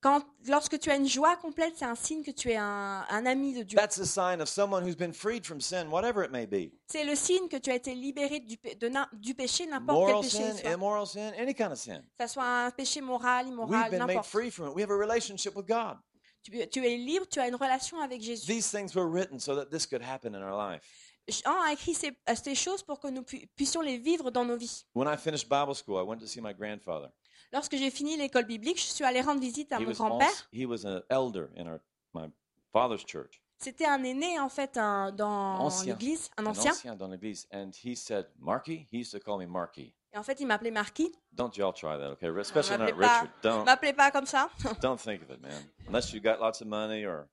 Quand, 0.01 0.23
lorsque 0.47 0.79
tu 0.79 0.91
as 0.91 0.95
une 0.97 1.09
joie 1.09 1.35
complète, 1.37 1.73
c'est 1.77 1.85
un 1.85 1.97
signe 1.97 2.23
que 2.23 2.31
tu 2.31 2.51
es 2.53 2.57
un, 2.57 3.05
un 3.11 3.27
ami 3.27 3.53
de 3.53 3.65
Dieu. 3.65 3.77
That's 3.77 3.99
a 3.99 4.05
sign 4.07 4.41
of 4.41 4.47
someone 4.49 4.85
who's 4.85 4.95
been 4.95 5.13
freed 5.13 5.45
from 5.45 5.61
sin, 5.61 5.91
whatever 5.91 6.23
it 6.23 6.31
may 6.31 6.47
be. 6.47 6.71
C'est 6.87 7.05
le 7.05 7.17
signe 7.17 7.49
que 7.49 7.57
tu 7.57 7.71
as 7.71 7.75
été 7.75 7.97
libéré 7.97 8.39
du, 8.39 8.57
de 8.79 8.91
du 9.17 9.35
péché, 9.35 9.67
n'importe 9.67 9.99
quel 9.99 10.15
Moral 10.15 10.23
péché 10.23 10.37
sin, 10.37 10.53
il 10.55 10.61
soit. 10.61 10.71
immoral 10.71 11.07
sin, 11.09 11.33
any 11.37 11.53
kind 11.53 11.73
of 11.73 11.79
sin. 11.79 12.01
Que 12.17 12.25
ça 12.25 12.29
soit 12.29 12.45
un 12.45 12.71
péché 12.71 13.01
moral, 13.01 13.47
We've 13.47 13.55
immoral, 13.55 13.91
been 13.91 13.99
made 13.99 14.07
n'importe. 14.15 14.27
free 14.29 14.51
from 14.51 14.69
it. 14.69 14.75
We 14.77 14.83
have 14.83 14.93
a 14.93 14.97
relationship 14.97 15.57
with 15.57 15.67
God. 15.67 15.97
Tu, 16.45 16.53
tu 16.69 16.85
es 16.85 16.97
libre, 16.97 17.27
tu 17.29 17.41
as 17.41 17.49
une 17.49 17.57
relation 17.57 17.99
avec 18.01 18.23
Jésus. 18.23 18.47
These 18.47 18.71
things 18.71 18.95
were 18.95 19.09
written 19.09 19.41
so 19.41 19.57
that 19.57 19.67
this 19.71 19.85
could 19.85 20.03
happen 20.03 20.37
in 20.37 20.43
our 20.43 20.55
life. 20.55 20.83
Jean 21.29 21.61
a 21.63 21.73
écrit 21.73 21.95
ces, 21.95 22.13
ces 22.43 22.55
choses 22.55 22.83
pour 22.83 22.99
que 23.01 23.09
nous 23.09 23.23
pu- 23.23 23.47
puissions 23.57 23.81
les 23.81 23.99
vivre 23.99 24.31
dans 24.31 24.45
nos 24.45 24.57
vies. 24.57 24.85
When 24.95 25.09
I 25.13 25.17
finished 25.17 25.49
Bible 25.49 25.75
school, 25.75 25.99
I 26.03 26.07
went 26.07 26.19
to 26.21 26.27
see 26.27 26.41
my 26.41 26.55
grandfather. 26.55 27.11
Lorsque 27.53 27.77
j'ai 27.77 27.91
fini 27.91 28.17
l'école 28.17 28.45
biblique, 28.45 28.79
je 28.79 28.93
suis 28.93 29.05
allée 29.05 29.21
rendre 29.23 29.41
visite 29.41 29.73
à 29.73 29.77
He 29.79 29.81
mon 29.83 29.89
was, 29.89 29.95
grand-père. 29.95 30.29
also, 30.29 30.45
he 30.53 30.67
was 30.67 30.85
an 30.85 31.03
elder 31.11 31.49
in 31.57 31.67
our, 31.67 31.81
my 32.15 32.29
father's 32.73 33.05
church. 33.07 33.41
C'était 33.61 33.87
un 33.87 34.03
aîné 34.05 34.39
en 34.39 34.49
fait 34.49 34.77
un- 34.77 35.11
dans 35.13 35.69
l'église, 35.85 36.31
un 36.37 36.47
an 36.47 36.51
ancien. 36.51 36.71
ancien 36.73 36.95
dans 36.97 37.09
l'église. 37.09 37.49
And 37.53 37.71
he 37.85 37.97
said, 37.97 38.27
Marky, 38.39 38.87
he 38.93 38.99
used 39.01 39.13
to 39.13 39.19
call 39.19 39.39
me 39.39 39.47
Marky. 39.47 39.95
Et 40.13 40.17
en 40.19 40.23
fait, 40.23 40.39
il 40.41 40.47
m'appelait 40.47 40.71
Marquis. 40.71 41.13
Don't 41.33 41.51
y'all 41.57 41.73
try 41.73 41.99
that, 41.99 42.13
okay? 42.13 42.29
Especially 42.39 42.79
not 42.79 42.85
m'appelait 42.85 43.07
pas- 43.07 43.21
Richard. 43.21 43.31
Don't, 43.43 43.65
m'appelait 43.65 43.93
pas 43.93 44.11
comme 44.11 44.27
ça. 44.27 44.49
don't 44.81 44.97
think 44.99 45.23
of 45.23 45.31
it, 45.31 45.41
man. 45.43 45.61
Unless 45.89 46.13
you 46.13 46.21
got 46.21 46.39
lots 46.41 46.61
of 46.63 46.67
money 46.69 47.05
or 47.05 47.29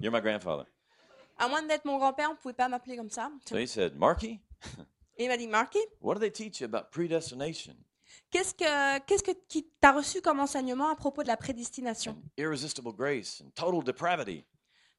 you're 0.00 0.10
my 0.12 0.20
grandfather. 0.20 0.66
À 1.38 1.48
moins 1.48 1.62
d'être 1.62 1.84
mon 1.84 1.98
grand-père, 1.98 2.30
on 2.32 2.36
pouvait 2.36 2.54
pas 2.54 2.68
m'appeler 2.68 2.96
comme 2.96 3.10
ça. 3.10 3.30
So 3.48 3.56
he 3.56 3.66
said, 3.66 3.94
Marky, 3.96 4.40
Et 5.16 5.24
il 5.24 5.28
m'a 5.28 5.36
dit, 5.36 5.46
Marquis, 5.46 5.78
what 6.00 6.14
do 6.14 6.20
they 6.20 6.32
teach 6.32 6.60
you 6.60 6.66
about 6.66 6.90
predestination? 6.90 7.74
Qu'est-ce 8.30 8.54
que 8.54 8.98
qu'est-ce 9.06 9.22
que 9.22 9.30
qui 9.48 9.70
t'as 9.80 9.92
reçu 9.92 10.20
comme 10.20 10.40
enseignement 10.40 10.90
à 10.90 10.96
propos 10.96 11.22
de 11.22 11.28
la 11.28 11.36
prédestination, 11.36 12.20
irresistible 12.36 12.92
grace 12.92 13.40
and 13.42 13.50
total 13.54 13.82
depravity? 13.84 14.44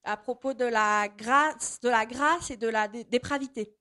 à 0.04 0.15
propos 0.17 0.54
de 0.54 0.65
la 0.65 1.08
grâce, 1.10 1.80
de 1.82 1.89
la 1.89 2.06
grâce 2.06 2.49
et 2.52 2.58
de 2.58 2.67
la 2.67 2.88
dé- 2.88 3.04
dépravité 3.04 3.75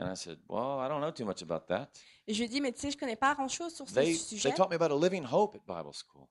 And 0.00 0.12
I 0.12 0.16
said, 0.16 0.38
Well, 0.48 0.80
I 0.80 0.88
don't 0.88 1.00
know 1.00 1.10
too 1.12 1.24
much 1.24 1.42
about 1.42 1.66
that. 1.68 1.88
Et 2.26 2.34
je 2.34 2.38
lui 2.40 2.44
ai 2.46 2.48
dit, 2.48 2.60
mais 2.60 2.72
tu 2.72 2.80
sais, 2.80 2.90
je 2.90 2.96
connais 2.98 3.16
pas 3.16 3.34
grand-chose 3.34 3.74
sur 3.74 3.88
ce 3.88 3.94
They, 3.94 4.14
sujet. 4.16 4.48
they 4.50 4.54
taught 4.56 4.68
me 4.70 4.76
about 4.76 4.92
a 4.92 4.98
living 4.98 5.24
hope 5.24 5.56
at 5.56 5.60
Bible 5.66 5.92
school. 5.94 6.26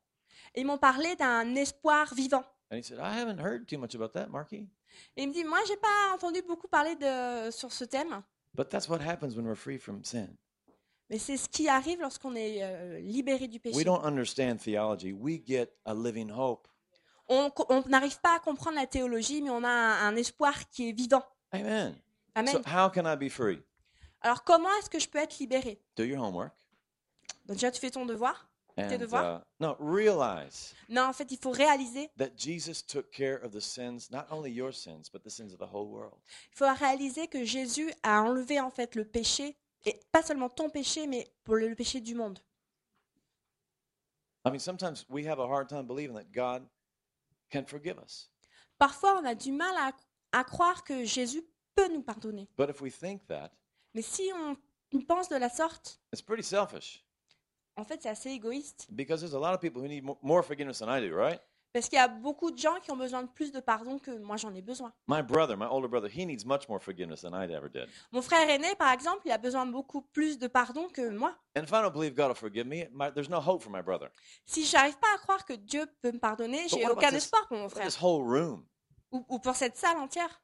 Et 0.55 0.61
ils 0.61 0.65
m'ont 0.65 0.77
parlé 0.77 1.15
d'un 1.15 1.55
espoir 1.55 2.13
vivant. 2.13 2.43
And 2.71 2.77
he 2.77 2.83
said, 2.83 2.99
I 2.99 3.17
haven't 3.19 3.39
heard 3.39 3.65
too 3.67 3.77
much 3.77 3.93
about 3.95 4.09
that, 4.13 4.27
Marky. 4.27 4.67
Et 5.15 5.23
il 5.23 5.29
me 5.29 5.33
dit, 5.33 5.43
moi, 5.43 5.59
j'ai 5.67 5.77
pas 5.77 6.13
entendu 6.13 6.41
beaucoup 6.41 6.67
parler 6.67 6.95
de 6.95 7.51
sur 7.51 7.71
ce 7.71 7.83
thème, 7.85 8.21
But 8.53 8.69
that's 8.69 8.87
what 8.89 8.99
happens 9.01 9.35
when 9.35 9.45
we're 9.45 9.55
free 9.57 9.77
from 9.77 10.03
sin. 10.03 10.29
mais 11.09 11.19
c'est 11.19 11.37
ce 11.37 11.47
qui 11.47 11.69
arrive 11.69 12.01
lorsqu'on 12.01 12.35
est 12.35 12.63
euh, 12.63 12.99
libéré 12.99 13.47
du 13.47 13.59
péché. 13.59 13.75
We 13.75 13.85
don't 13.85 14.03
understand 14.03 14.57
theology. 14.57 15.13
We 15.13 15.39
get 15.45 15.69
a 15.85 15.93
living 15.93 16.31
hope. 16.31 16.67
On 17.29 17.51
n'arrive 17.87 18.19
pas 18.21 18.35
à 18.35 18.39
comprendre 18.39 18.77
la 18.77 18.87
théologie, 18.87 19.41
mais 19.41 19.49
on 19.49 19.63
a 19.63 19.69
un, 19.69 20.07
un 20.07 20.15
espoir 20.15 20.69
qui 20.69 20.89
est 20.89 20.93
vivant. 20.93 21.23
Amen. 21.51 21.95
Amen. 22.35 22.53
So, 22.53 22.61
how 22.65 22.89
can 22.89 23.05
I 23.05 23.15
be 23.17 23.29
free? 23.29 23.61
Alors, 24.21 24.43
comment 24.43 24.69
est-ce 24.79 24.89
que 24.89 24.99
je 24.99 25.07
peux 25.07 25.19
être 25.19 25.37
libéré? 25.39 25.81
Do 25.95 26.03
your 26.03 26.23
homework. 26.23 26.53
Donc, 27.45 27.57
déjà, 27.57 27.69
tu 27.71 27.79
fais 27.79 27.91
ton 27.91 28.05
devoir. 28.05 28.46
Tes 28.77 28.93
And 28.93 28.99
devoirs? 28.99 29.41
uh, 29.41 29.43
no, 29.59 29.75
realize 29.79 30.75
Non, 30.87 31.05
en 31.07 31.13
fait, 31.13 31.31
il 31.31 31.37
faut 31.39 31.51
réaliser. 31.51 32.09
that 32.17 32.37
Jesus 32.37 32.83
took 32.85 33.09
care 33.11 33.37
of 33.43 33.51
the 33.51 33.59
sins, 33.59 34.09
not 34.11 34.27
only 34.29 34.51
your 34.51 34.71
sins, 34.71 35.09
but 35.11 35.23
the 35.23 35.31
sins 35.31 35.51
of 35.51 35.57
the 35.59 35.65
whole 35.73 35.87
world. 35.89 36.19
Il 36.51 36.57
faut 36.57 36.65
réaliser 36.77 37.27
que 37.27 37.43
Jésus 37.43 37.91
a 38.03 38.21
enlevé 38.21 38.59
en 38.59 38.69
fait 38.69 38.93
le 38.95 39.03
péché, 39.03 39.57
et 39.85 39.99
pas 40.11 40.21
seulement 40.21 40.49
ton 40.49 40.69
péché, 40.69 41.07
mais 41.07 41.27
pour 41.43 41.55
le, 41.55 41.67
le 41.69 41.75
péché 41.75 42.01
du 42.01 42.13
monde. 42.13 42.39
I 44.45 44.49
mean, 44.51 44.59
sometimes 44.59 45.05
we 45.09 45.25
have 45.25 45.39
a 45.39 45.47
hard 45.47 45.67
time 45.67 45.87
believing 45.87 46.15
that 46.15 46.31
God 46.31 46.67
can 47.51 47.65
forgive 47.65 47.97
us. 47.99 48.29
Parfois, 48.77 49.19
on 49.19 49.25
a 49.25 49.33
du 49.35 49.51
mal 49.51 49.75
à, 49.75 49.91
à 50.31 50.43
croire 50.43 50.83
que 50.83 51.03
Jésus 51.03 51.41
peut 51.75 51.87
nous 51.89 52.03
pardonner. 52.03 52.47
But 52.57 52.69
if 52.69 52.79
we 52.79 52.91
think 52.91 53.25
that, 53.27 53.51
Mais 53.95 54.03
si 54.03 54.29
on 54.33 54.55
pense 55.07 55.29
de 55.29 55.35
la 55.37 55.49
sorte, 55.49 55.99
it's 56.13 56.21
pretty 56.21 56.43
selfish 56.43 57.03
en 57.77 57.83
fait, 57.83 58.01
c'est 58.01 58.09
assez 58.09 58.29
égoïste. 58.31 58.87
because 58.89 59.21
there's 59.21 59.33
a 59.35 59.39
lot 59.39 59.53
of 59.53 59.59
people 59.59 59.81
who 59.81 59.87
need 59.87 60.03
mo- 60.03 60.17
more 60.21 60.43
forgiveness 60.43 60.79
than 60.79 60.89
I 60.89 61.01
do, 61.07 61.15
right? 61.15 61.39
Parce 61.73 61.89
qu'il 61.89 61.97
y 61.97 62.01
a 62.01 62.07
beaucoup 62.07 62.49
de 62.49 62.57
gens 62.57 62.79
qui 62.81 62.91
ont 62.91 62.95
besoin 62.97 63.21
de 63.23 63.27
plus 63.27 63.51
de 63.51 63.59
pardon 63.59 63.99
que 63.99 64.09
moi 64.19 64.37
j'en 64.37 64.53
ai 64.55 64.61
besoin. 64.61 64.91
My 65.07 65.21
brother, 65.21 65.55
my 65.57 65.65
older 65.69 65.87
brother, 65.89 66.09
he 66.09 66.25
needs 66.25 66.43
much 66.45 66.67
more 66.69 66.79
forgiveness 66.81 67.21
than 67.21 67.33
I 67.33 67.43
ever 67.53 67.69
did. 67.69 67.87
Mon 68.11 68.21
frère 68.21 68.49
aîné, 68.49 68.73
par 68.75 68.91
exemple, 68.93 69.21
il 69.25 69.31
a 69.31 69.37
besoin 69.37 69.65
de 69.65 69.71
beaucoup 69.71 70.01
plus 70.01 70.39
de 70.39 70.47
pardon 70.47 70.87
que 70.87 71.09
moi. 71.09 71.35
And 71.55 71.63
if 71.63 71.69
I 71.69 71.81
don't 71.83 71.91
believe 71.93 72.15
God 72.15 72.29
will 72.29 72.35
forgive 72.35 72.65
me, 72.65 72.87
my, 72.93 73.11
there's 73.11 73.29
no 73.29 73.39
hope 73.39 73.61
for 73.61 73.69
my 73.71 73.81
brother. 73.83 74.09
Si 74.45 74.65
j'arrive 74.65 74.97
pas 74.97 75.13
à 75.13 75.17
croire 75.19 75.45
que 75.45 75.53
Dieu 75.53 75.85
peut 76.01 76.11
me 76.13 76.19
pardonner, 76.19 76.67
j'ai 76.69 76.87
aucun 76.87 77.09
this- 77.09 77.17
espoir 77.25 77.47
pour 77.47 77.57
mon 77.57 77.69
frère. 77.69 77.85
this 77.85 78.01
whole 78.01 78.23
room? 78.25 78.65
Ou, 79.11 79.23
ou 79.29 79.39
pour 79.39 79.55
cette 79.55 79.77
salle 79.77 79.97
entière. 79.97 80.41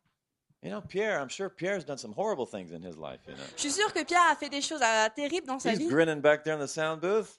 You 0.63 0.69
know, 0.69 0.81
Pierre, 0.81 1.19
I'm 1.19 1.27
sure 1.29 1.49
Pierre's 1.49 1.83
done 1.83 1.97
some 1.97 2.13
horrible 2.13 2.45
things 2.45 2.71
in 2.71 2.81
his 2.81 2.97
life, 2.97 3.19
you 3.27 3.33
know. 3.33 3.43
Je 3.57 3.61
suis 3.63 3.71
sûre 3.71 3.91
que 3.93 4.03
Pierre 4.05 4.29
a 4.31 4.35
fait 4.35 4.49
des 4.49 4.61
choses 4.61 4.81
euh, 4.81 5.09
terribles 5.13 5.45
dans 5.47 5.59
sa 5.59 5.71
He's 5.71 5.79
vie. 5.79 5.87
grinning 5.89 6.21
back 6.21 6.43
there 6.43 6.55
in 6.55 6.59
the 6.59 6.69
sound 6.69 7.01
booth. 7.01 7.37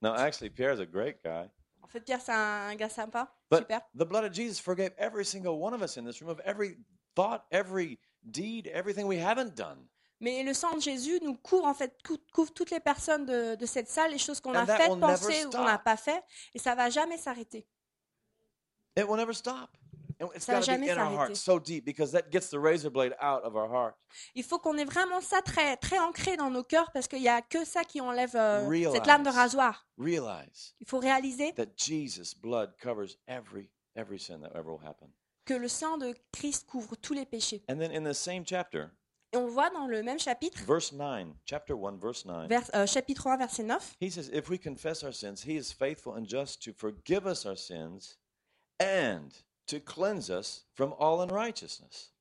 No, 0.00 0.14
actually, 0.14 0.50
Pierre's 0.50 0.78
a 0.78 0.86
great 0.86 1.20
guy. 1.24 1.50
En 1.82 1.88
fait, 1.88 2.00
Pierre, 2.04 2.20
c'est 2.20 2.30
un 2.32 2.74
gars 2.76 2.88
sympa. 2.88 3.28
But 3.50 3.62
Super. 3.62 3.80
the 3.96 4.04
blood 4.06 4.24
of 4.24 4.32
Jesus 4.32 4.60
forgave 4.60 4.92
every 4.98 5.24
single 5.24 5.58
one 5.58 5.74
of 5.74 5.82
us 5.82 5.96
in 5.96 6.04
this 6.04 6.20
room 6.22 6.30
of 6.30 6.38
every 6.44 6.76
thought, 7.16 7.44
every 7.50 7.98
deed, 8.30 8.68
everything 8.72 9.06
we 9.08 9.18
haven't 9.18 9.56
done. 9.56 9.84
Mais 10.20 10.44
le 10.44 10.54
sang 10.54 10.76
de 10.76 10.80
Jésus 10.80 11.18
nous 11.22 11.34
couvre 11.38 11.64
en 11.66 11.74
fait 11.74 11.92
cou- 12.06 12.18
couvre 12.32 12.52
toutes 12.52 12.70
les 12.70 12.78
personnes 12.78 13.26
de, 13.26 13.56
de 13.56 13.66
cette 13.66 13.88
salle, 13.88 14.12
les 14.12 14.18
choses 14.18 14.38
qu'on 14.40 14.54
a 14.54 14.64
that 14.64 14.76
faites, 14.76 14.90
will 14.90 14.98
never 15.00 15.12
pensées 15.14 15.44
ou 15.46 15.50
qu'on 15.50 15.64
n'a 15.64 15.78
pas 15.78 15.96
fait, 15.96 16.22
et 16.54 16.58
ça 16.60 16.74
va 16.76 16.88
jamais 16.90 17.16
s'arrêter. 17.18 17.66
It 18.96 19.08
will 19.08 19.16
never 19.16 19.32
stop. 19.32 19.70
It's 20.34 20.46
got 20.46 20.54
to 20.54 20.60
be 20.60 20.66
jamais 20.66 20.90
in 20.90 20.98
our 20.98 21.06
s'arrêter. 21.10 21.16
heart 21.16 21.36
so 21.36 21.58
deep 21.58 21.84
because 21.84 22.12
that 22.12 22.30
gets 22.30 22.50
the 22.50 22.58
razor 22.58 22.90
blade 22.90 23.14
out 23.20 23.42
of 23.42 23.54
our 23.56 23.68
heart. 23.70 23.94
Il 24.34 24.42
faut 24.44 24.58
qu'on 24.58 24.76
ait 24.76 24.84
vraiment 24.84 25.20
ça 25.20 25.40
très 25.42 25.76
très 25.78 25.98
ancré 25.98 26.36
dans 26.36 26.50
nos 26.50 26.62
cœurs 26.64 26.90
parce 26.92 27.08
qu'il 27.08 27.22
y 27.22 27.28
a 27.28 27.40
que 27.42 27.64
ça 27.64 27.84
qui 27.84 28.00
enlève 28.00 28.34
euh, 28.36 28.66
Realize. 28.68 28.92
cette 28.92 29.06
lame 29.06 29.22
de 29.22 29.30
rasoir. 29.30 29.86
Realize 29.98 30.74
Il 30.80 30.86
faut 30.86 30.98
réaliser 30.98 31.52
that 31.54 31.68
Jesus' 31.76 32.34
blood 32.34 32.74
covers 32.82 33.16
every 33.26 33.70
every 33.96 34.18
sin 34.18 34.40
that 34.40 34.50
ever 34.54 34.70
will 34.70 34.84
happen. 34.86 35.08
que 35.46 35.54
le 35.54 35.68
sang 35.68 35.96
de 35.98 36.14
Christ 36.32 36.66
couvre 36.68 36.96
tous 36.96 37.14
les 37.14 37.24
péchés. 37.24 37.62
And 37.68 37.78
then 37.78 37.90
in 37.90 38.04
the 38.04 38.14
same 38.14 38.44
chapter, 38.46 38.90
Et 39.32 39.36
on 39.36 39.46
voit 39.46 39.70
dans 39.70 39.86
le 39.86 40.02
même 40.02 40.18
chapitre, 40.18 40.60
verse 40.66 40.92
9, 40.92 41.28
chapter 41.44 41.72
1, 41.74 41.96
verse 41.98 42.24
9, 42.26 42.48
vers- 42.48 42.68
euh, 42.74 42.84
chapitre 42.86 43.26
1, 43.28 43.36
verset 43.36 43.62
9, 43.62 43.96
he 44.00 44.10
says, 44.10 44.28
If 44.32 44.48
we 44.50 44.58
confess 44.58 45.02
our 45.04 45.12
sins, 45.12 45.42
he 45.46 45.56
is 45.56 45.72
faithful 45.72 46.14
and 46.16 46.24
just 46.26 46.60
to 46.64 46.72
forgive 46.72 47.26
us 47.26 47.46
our 47.46 47.56
sins 47.56 48.18
and 48.78 49.30
to 49.70 49.80
cleanse 49.80 50.30
us 50.30 50.66
from 50.74 50.94
all 50.98 51.20
unrighteousness. 51.22 52.12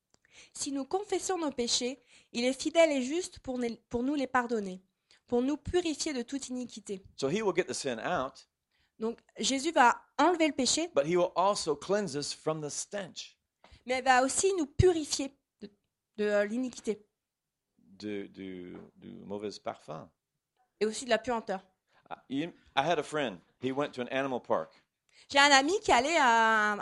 Si 0.53 0.71
nous 0.71 0.85
confessons 0.85 1.37
nos 1.37 1.51
péchés, 1.51 2.01
il 2.31 2.43
est 2.45 2.53
fidèle 2.59 2.91
et 2.91 3.01
juste 3.01 3.39
pour, 3.39 3.57
ne- 3.57 3.75
pour 3.89 4.03
nous 4.03 4.15
les 4.15 4.27
pardonner, 4.27 4.81
pour 5.27 5.41
nous 5.41 5.57
purifier 5.57 6.13
de 6.13 6.21
toute 6.21 6.47
iniquité. 6.49 7.03
So 7.15 7.27
he 7.29 7.41
will 7.41 7.53
get 7.55 7.65
the 7.65 7.73
sin 7.73 7.99
out, 7.99 8.47
Donc 8.99 9.19
Jésus 9.37 9.71
va 9.71 9.95
enlever 10.17 10.47
le 10.47 10.53
péché, 10.53 10.89
but 10.95 11.05
he 11.05 11.15
will 11.15 11.31
also 11.35 11.75
cleanse 11.75 12.15
us 12.15 12.33
from 12.33 12.61
the 12.61 12.69
stench. 12.69 13.37
mais 13.85 14.01
va 14.01 14.23
aussi 14.23 14.51
nous 14.57 14.65
purifier 14.67 15.33
de, 15.61 15.69
de, 16.17 16.23
euh, 16.25 16.45
l'iniquité 16.45 17.05
Du, 17.77 18.29
du, 18.29 18.77
du 18.95 19.11
mauvais 19.25 19.49
parfum. 19.63 20.09
et 20.79 20.85
aussi 20.85 21.05
de 21.05 21.09
la 21.09 21.17
puanteur. 21.17 21.61
I, 22.09 22.15
you- 22.43 22.53
I 22.75 22.81
had 22.81 22.97
a 22.99 23.03
friend. 23.03 23.39
He 23.61 23.71
went 23.71 23.91
to 23.93 24.01
an 24.01 24.07
animal 24.11 24.39
park, 24.41 24.71
J'ai 25.31 25.39
un 25.39 25.51
ami 25.51 25.73
qui 25.81 25.91
allait 25.91 26.17
à 26.17 26.73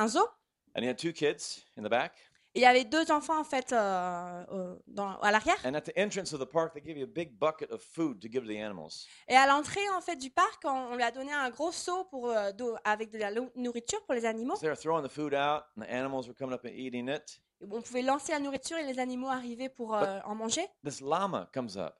un, 0.00 0.08
zoo 0.08 0.26
and 0.74 0.82
he 0.82 0.88
had 0.88 0.98
two 0.98 1.12
kids 1.12 1.64
in 1.78 1.82
the 1.82 1.88
back. 1.88 2.12
et 2.54 2.60
il 2.60 2.62
y 2.62 2.66
avait 2.66 2.84
deux 2.84 3.10
enfants 3.10 3.38
en 3.38 3.44
fait 3.44 3.72
euh, 3.72 4.44
euh, 4.50 4.76
dans- 4.86 5.18
à 5.20 5.30
l'arrière. 5.30 5.56
And 5.64 5.74
at 5.74 5.82
the 5.82 5.92
entrance 5.98 6.32
of 6.32 6.40
the 6.40 6.46
park, 6.50 6.72
they 6.74 6.82
give 6.82 6.96
you 6.96 7.04
a 7.04 7.06
big 7.06 7.38
bucket 7.38 7.70
of 7.70 7.82
food 7.82 8.20
to 8.20 8.28
give 8.30 8.42
to 8.44 8.48
the 8.48 8.58
animals. 8.62 9.06
Et 9.28 9.36
à 9.36 9.46
l'entrée 9.46 9.86
en 9.94 10.00
fait 10.00 10.16
du 10.16 10.30
parc, 10.30 10.62
on, 10.64 10.70
on 10.92 10.96
lui 10.96 11.02
a 11.02 11.10
donné 11.10 11.32
un 11.32 11.50
gros 11.50 11.72
seau 11.72 12.04
pour, 12.04 12.30
euh, 12.30 12.50
avec 12.84 13.10
de 13.10 13.18
la 13.18 13.30
nourriture 13.56 14.02
pour 14.06 14.14
les 14.14 14.24
animaux. 14.24 14.54
So 14.54 14.60
they 14.60 14.68
were 14.70 14.78
throwing 14.78 15.02
the 15.06 15.10
food 15.12 15.34
out, 15.34 15.64
and 15.76 15.82
the 15.82 15.90
animals 15.90 16.26
were 16.28 16.34
coming 16.34 16.54
up 16.54 16.64
and 16.64 16.70
eating 16.74 17.08
it. 17.08 17.40
Et 17.60 17.66
On 17.70 17.80
pouvait 17.82 18.02
lancer 18.02 18.32
la 18.32 18.38
nourriture 18.40 18.76
et 18.78 18.84
les 18.84 18.98
animaux 18.98 19.28
arrivaient 19.28 19.70
pour 19.70 19.92
en 19.94 20.34
manger. 20.34 20.66
This 20.84 21.00
llama 21.00 21.48
comes 21.54 21.76
up, 21.76 21.94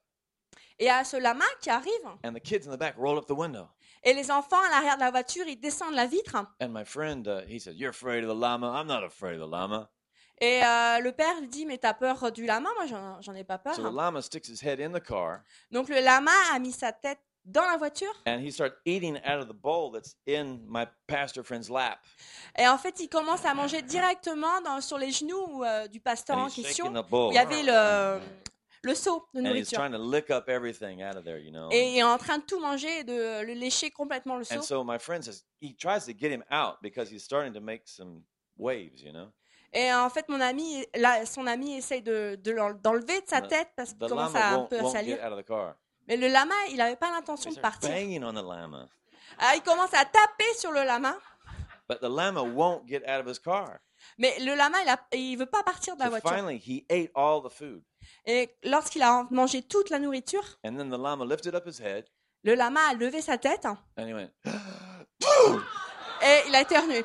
Et 0.79 0.89
a 0.91 1.03
ce 1.05 1.17
lama 1.17 1.45
qui 1.63 1.71
arrive 1.71 2.07
and 2.25 2.35
the 2.35 2.41
kids 2.41 2.67
in 2.67 2.71
the 2.75 2.79
back 2.79 2.95
roll 2.99 3.17
up 3.19 3.27
the 3.27 3.31
window. 3.33 3.67
Et 4.07 4.15
les 4.15 4.31
enfants 4.31 4.61
à 4.61 4.71
l'arrière 4.71 4.97
de 4.97 5.01
la 5.01 5.11
voiture, 5.11 5.45
ils 5.47 5.61
descendent 5.61 5.95
la 5.95 6.07
vitre. 6.07 6.37
And 6.63 6.69
my 6.69 6.85
friend, 6.85 7.27
uh, 7.27 7.47
he 7.47 7.61
said, 7.61 7.75
"You're 7.77 7.91
afraid 7.91 8.25
of 8.25 8.31
the 8.31 8.41
llama? 8.41 8.81
I'm 8.81 8.87
not 8.87 9.05
afraid 9.05 9.39
of 9.39 9.49
the 9.49 9.51
llama." 9.51 9.91
Et 10.39 10.63
euh, 10.63 11.01
le 11.01 11.13
père 11.13 11.41
lui 11.41 11.49
dit 11.49 11.67
mais 11.67 11.79
t'as 11.79 11.95
peur 11.95 12.31
du 12.31 12.45
lama? 12.45 12.69
Moi 12.77 12.87
j'en, 13.21 13.35
ai 13.35 13.45
pas 13.45 13.59
peur. 13.59 13.75
So 13.75 13.83
the 13.83 13.93
llama 13.93 14.23
sticks 14.23 14.49
his 14.49 14.63
head 14.63 14.81
in 14.81 14.93
the 14.93 15.03
car, 15.03 15.41
Donc 15.71 15.89
le 15.89 16.01
lama 16.01 16.31
a 16.53 16.59
mis 16.59 16.73
sa 16.73 16.93
tête 16.93 17.21
dans 17.45 17.65
la 17.65 17.77
voiture 17.77 18.13
and 18.27 18.41
he 18.41 18.51
starts 18.51 18.77
eating 18.85 19.17
out 19.25 19.41
of 19.41 19.49
the 19.49 19.55
bowl 19.55 19.91
that's 19.91 20.17
in 20.27 20.59
my 20.67 20.85
pastor 21.07 21.45
friend's 21.45 21.71
lap. 21.71 21.99
et 22.59 22.67
en 22.67 22.77
fait 22.77 22.99
il 22.99 23.09
commence 23.09 23.45
à 23.45 23.55
manger 23.55 23.83
directement 23.83 24.61
dans, 24.63 24.81
sur 24.81 24.99
les 24.99 25.13
genoux 25.13 25.63
euh, 25.63 25.87
du 25.87 26.01
pasteur 26.01 26.37
And 26.37 26.47
en 26.47 26.51
question. 26.51 26.93
Il 27.31 27.35
y 27.35 27.39
avait 27.39 27.63
le, 27.63 28.21
le 28.87 28.95
seau 28.95 29.27
de 29.35 29.41
And 29.41 29.45
he's 29.47 29.73
nourriture. 29.73 29.77
trying 29.77 29.93
to 29.93 29.99
lick 29.99 30.31
up 30.31 30.49
everything 30.49 31.03
out 31.03 31.17
of 31.17 31.25
there, 31.25 31.39
you 31.39 31.51
know. 31.51 31.69
Et 31.71 31.93
il 31.93 31.99
est 31.99 32.03
en 32.03 32.17
train 32.19 32.39
de 32.39 32.45
tout 32.45 32.61
manger 32.61 33.01
et 33.01 33.05
de 33.05 33.43
le 33.45 33.53
lécher 33.55 33.91
complètement 33.91 34.37
le 34.37 34.45
seau. 34.45 34.57
And 34.57 34.63
so 34.63 34.85
my 34.85 34.99
friend 34.99 35.23
says 35.23 35.45
he 35.61 35.75
tries 35.77 36.07
to 36.07 36.13
get 36.17 36.31
him 36.31 36.45
out 36.51 36.77
because 36.83 37.11
he's 37.11 37.23
starting 37.25 37.53
to 37.53 37.61
make 37.61 37.83
some 37.87 38.23
waves, 38.57 39.03
you 39.03 39.13
know. 39.13 39.33
Et 39.73 39.93
en 39.93 40.09
fait, 40.09 40.27
mon 40.29 40.41
ami, 40.41 40.87
là, 40.95 41.27
son 41.27 41.47
ami 41.47 41.77
essaye 41.77 42.01
de, 42.01 42.37
d'enlever 42.83 43.21
de 43.21 43.27
sa 43.27 43.43
tête 43.43 43.69
parce 43.77 43.93
qu'il 43.93 44.09
commence 44.09 44.35
à 44.35 44.51
un 44.55 44.61
peu 44.65 44.79
à 44.79 44.89
salir. 44.89 45.19
Mais 46.09 46.17
le 46.17 46.29
lama, 46.29 46.55
il 46.71 46.77
n'avait 46.77 46.97
pas 46.97 47.11
l'intention 47.11 47.51
de 47.51 47.59
partir. 47.61 47.91
Alors, 47.91 49.55
il 49.55 49.63
commence 49.63 49.93
à 49.93 50.05
taper 50.05 50.55
sur 50.57 50.71
le 50.71 50.85
lama, 50.85 51.17
but 51.89 51.99
the 52.01 52.09
llama 52.09 52.43
won't 52.43 52.87
get 52.87 53.03
out 53.07 53.21
of 53.21 53.27
his 53.27 53.39
car. 53.39 53.81
mais 54.19 54.39
le 54.41 54.55
lama, 54.55 54.79
il, 55.13 55.19
il 55.19 55.37
veut 55.37 55.47
pas 55.47 55.63
partir 55.63 55.95
de 55.97 56.01
la 56.01 56.07
So 56.07 56.11
voiture. 56.13 56.31
finally, 56.31 56.59
he 56.59 56.87
ate 56.89 57.11
all 57.15 57.43
the 57.43 57.51
food, 57.53 57.83
Et 58.27 58.57
lorsqu'il 58.65 59.03
a 59.03 59.27
mangé 59.31 59.63
toute 59.63 59.91
la 59.91 59.99
nourriture, 59.99 60.59
and 60.65 60.77
then 60.77 60.91
the 60.91 60.99
llama 60.99 61.25
lifted 61.25 61.55
up 61.55 61.67
his 61.67 61.81
head 61.81 62.05
le 62.47 62.55
lama 62.55 62.81
a 62.91 62.95
levé 62.95 63.21
sa 63.21 63.39
tête 63.39 63.67
and 63.97 64.07
he 64.07 64.15
went, 64.15 64.31
et 66.23 66.43
il 66.47 66.55
a 66.55 66.61
éternué. 66.61 67.05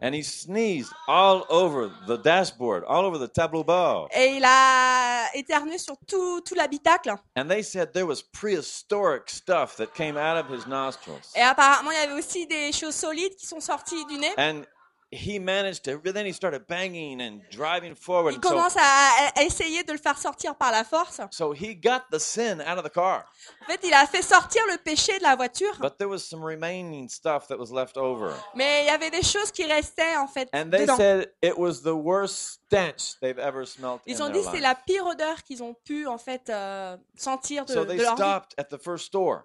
and 0.00 0.14
he 0.14 0.22
sneezed 0.22 0.92
all 1.08 1.46
over 1.48 1.90
the 2.06 2.18
dashboard, 2.18 2.84
all 2.84 3.04
over 3.04 3.18
the 3.18 3.28
tableau. 3.28 4.08
Et 4.14 4.36
il 4.36 4.44
a 4.44 5.26
éternué 5.34 5.78
sur 5.78 5.96
tout, 6.06 6.40
tout 6.42 6.54
l'habitacle. 6.54 7.14
And 7.34 7.48
they 7.48 7.62
said 7.62 7.92
there 7.92 8.06
was 8.06 8.22
prehistoric 8.22 9.28
stuff 9.28 9.76
that 9.76 9.94
came 9.94 10.16
out 10.16 10.36
of 10.36 10.50
his 10.50 10.66
nostrils. 10.66 11.32
Et 11.34 11.42
apparemment, 11.42 11.90
il 11.90 11.98
y 11.98 12.02
avait 12.02 12.18
aussi 12.18 12.46
des 12.46 12.72
choses 12.72 12.94
solides 12.94 13.34
qui 13.36 13.46
sont 13.46 13.60
sorties 13.60 14.04
du 14.06 14.18
nez. 14.18 14.34
And 14.36 14.64
he 15.12 15.38
managed 15.38 15.84
to, 15.84 16.00
then 16.12 16.26
he 16.26 16.32
started 16.32 16.66
banging 16.66 17.20
and 17.20 17.40
driving 17.50 17.94
forward. 17.94 18.32
Il 18.32 18.38
And 18.38 18.42
so, 18.42 18.48
commence 18.48 18.76
à, 18.76 19.30
à 19.36 19.42
essayer 19.44 19.84
de 19.84 19.92
le 19.92 19.98
faire 19.98 20.18
sortir 20.18 20.56
par 20.56 20.72
la 20.72 20.82
force. 20.84 21.20
so 21.30 21.52
he 21.52 21.74
got 21.76 22.02
the 22.10 22.18
sin 22.18 22.60
out 22.60 22.76
of 22.76 22.84
the 22.84 22.90
car, 22.92 23.24
En 23.62 23.66
fait, 23.66 23.80
il 23.84 23.94
a 23.94 24.04
fait 24.06 24.22
sortir 24.22 24.62
le 24.66 24.78
péché 24.78 25.16
de 25.18 25.22
la 25.22 25.36
voiture. 25.36 25.76
but 25.80 25.96
there 25.98 26.08
was 26.08 26.18
some 26.20 26.42
remaining 26.44 27.08
stuff 27.08 27.46
that 27.48 27.56
was 27.58 27.70
left 27.72 27.96
over. 27.96 28.32
Mais 28.56 28.82
il 28.82 28.86
y 28.86 28.90
avait 28.90 29.10
des 29.10 29.22
choses 29.22 29.52
qui 29.52 29.64
restaient 29.64 30.16
en 30.16 30.26
fait 30.26 30.48
And 30.52 30.70
they 30.70 30.80
dedans. 30.86 30.96
said 30.96 31.32
it 31.42 31.56
was 31.56 31.82
the 31.82 31.94
worst 31.94 32.60
stench 32.66 33.14
they've 33.20 33.38
ever 33.38 33.64
smelt 33.64 34.00
in 34.06 34.12
Ils 34.12 34.22
ont 34.22 34.28
dit 34.28 34.42
que 34.42 34.50
c'est 34.50 34.60
la 34.60 34.74
pire 34.74 35.06
odeur 35.06 35.42
qu'ils 35.44 35.62
ont 35.62 35.74
pu 35.84 36.06
en 36.08 36.18
fait 36.18 36.50
euh, 36.50 36.96
sentir 37.16 37.64
de, 37.64 37.72
So 37.72 37.84
de 37.84 37.90
they 37.90 37.98
vie. 37.98 38.04
stopped 38.14 38.54
at 38.58 38.64
the 38.76 38.78
first 38.82 39.06
store 39.06 39.44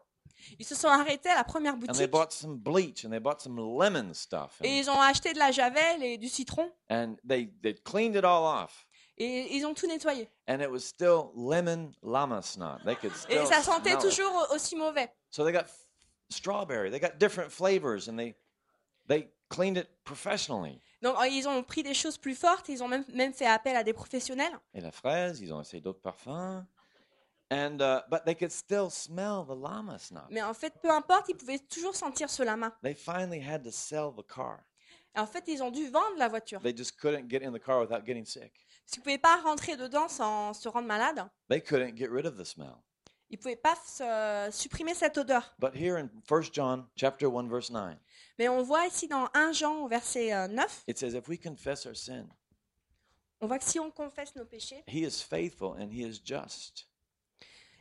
Ils 0.60 0.65
se 0.65 0.75
sont 0.75 0.88
arrêtés 0.88 1.30
à 1.30 1.36
la 1.36 1.43
première 1.43 1.73
and 1.73 1.80
they 1.80 1.88
boutique 1.88 2.12
bought 2.12 2.32
some 2.32 2.58
bleach 2.58 3.06
and 3.06 3.10
they 3.10 3.19
bought 3.19 3.41
some 3.41 3.58
lemon 3.58 4.13
stuff 4.13 4.58
et 4.63 4.80
ils 4.80 4.89
ont 4.89 4.99
acheté 4.99 5.34
de 5.34 5.39
la 5.39 5.51
javel 5.51 6.04
et 6.04 6.17
du 6.17 6.30
citron 6.30 6.71
and 6.89 7.15
they 7.27 7.51
they 7.62 7.75
cleaned 7.75 8.15
it 8.15 8.23
all 8.23 8.43
off 8.43 8.88
et 9.17 9.56
ils 9.56 9.65
ont 9.65 9.73
tout 9.73 9.88
nettoyé. 9.88 10.30
and 10.47 10.62
it 10.62 10.69
was 10.69 10.80
still 10.80 11.32
lemon 11.36 11.91
llama 12.01 12.41
snot. 12.41 12.80
They 12.86 12.95
could 12.95 13.15
still 13.15 13.38
Et 13.38 13.45
ça 13.45 13.62
sentait 13.62 13.93
it. 13.93 13.99
toujours 13.99 14.47
aussi 14.51 14.75
mauvais. 14.75 15.12
So 15.30 15.43
they 15.43 15.54
got 15.54 15.65
strawberry. 16.30 16.89
They 16.89 16.99
got 16.99 17.19
different 17.19 17.51
flavors 17.51 18.08
and 18.08 18.17
they 18.17 18.36
they 19.08 19.30
cleaned 19.49 19.77
it 19.77 19.88
professionally. 20.04 20.82
Donc 21.01 21.17
euh, 21.19 21.27
ils 21.27 21.47
ont 21.47 21.63
pris 21.63 21.84
des 21.84 21.93
choses 21.93 22.17
plus 22.17 22.36
fortes, 22.36 22.69
ils 22.69 22.82
ont 22.82 22.88
même, 22.88 23.06
même 23.13 23.34
fait 23.34 23.45
appel 23.45 23.75
à 23.75 23.84
des 23.84 23.93
professionnels. 23.93 24.58
Et 24.73 24.82
la 24.82 24.91
fraise, 24.91 25.39
ils 25.41 25.54
ont 25.54 25.62
essayé 25.62 25.82
d'autres 25.82 26.01
parfums. 26.01 26.65
And 27.51 27.81
uh, 27.81 28.01
but 28.09 28.23
they 28.23 28.33
could 28.33 28.51
still 28.51 28.89
smell 28.89 29.43
the 29.45 29.53
llama 29.53 29.99
snot. 29.99 30.27
Mais 30.31 30.41
en 30.41 30.53
fait, 30.53 30.73
peu 30.81 30.89
importe, 30.89 31.27
ils 31.27 31.35
pouvaient 31.35 31.59
toujours 31.59 31.95
sentir 31.95 32.29
ce 32.29 32.43
lama. 32.43 32.71
They 32.81 32.93
finally 32.95 33.41
had 33.41 33.63
to 33.65 33.71
sell 33.71 34.11
the 34.15 34.23
car. 34.25 34.59
Et 35.15 35.19
en 35.19 35.27
fait, 35.27 35.43
ils 35.47 35.61
ont 35.61 35.69
dû 35.71 35.89
vendre 35.89 36.17
la 36.17 36.29
voiture. 36.29 36.61
They 36.61 36.73
just 36.75 36.97
couldn't 36.97 37.29
get 37.29 37.43
in 37.43 37.51
the 37.51 37.59
car 37.59 37.81
without 37.81 38.05
getting 38.05 38.25
sick. 38.25 38.53
Parce 38.85 38.91
qu'ils 38.93 39.01
ne 39.01 39.03
pouvaient 39.03 39.17
pas 39.17 39.41
rentrer 39.41 39.75
dedans 39.75 40.07
sans 40.07 40.53
se 40.53 40.69
rendre 40.69 40.87
malade. 40.87 41.27
They 41.49 41.61
couldn't 41.61 41.97
get 41.97 42.07
rid 42.09 42.25
of 42.25 42.37
the 42.37 42.45
smell. 42.45 42.77
Ils 43.29 43.37
ne 43.37 43.41
pouvaient 43.41 43.57
pas 43.57 43.75
se- 43.75 44.49
supprimer 44.53 44.93
cette 44.93 45.17
odeur. 45.17 45.53
But 45.59 45.75
here 45.75 45.97
in 45.97 46.09
1 46.29 46.53
John 46.53 46.87
chapter 46.95 47.27
1 47.27 47.49
verse 47.49 47.69
9, 47.69 47.97
Mais 48.39 48.47
on 48.47 48.63
voit 48.63 48.87
ici 48.87 49.09
dans 49.09 49.27
1 49.33 49.51
Jean 49.51 49.87
verset 49.87 50.33
euh, 50.33 50.47
9, 50.47 50.83
it 50.87 50.97
says 50.97 51.13
if 51.15 51.27
we 51.27 51.37
confess 51.37 51.85
our 51.85 51.95
sin, 51.95 52.29
on 53.41 53.47
voit 53.47 53.59
que 53.59 53.65
si 53.65 53.77
on 53.79 53.91
confesse 53.91 54.33
nos 54.35 54.45
péchés, 54.45 54.83
he 54.87 55.03
is 55.03 55.21
faithful 55.21 55.73
and 55.77 55.91
he 55.91 56.01
is 56.05 56.19
just 56.23 56.87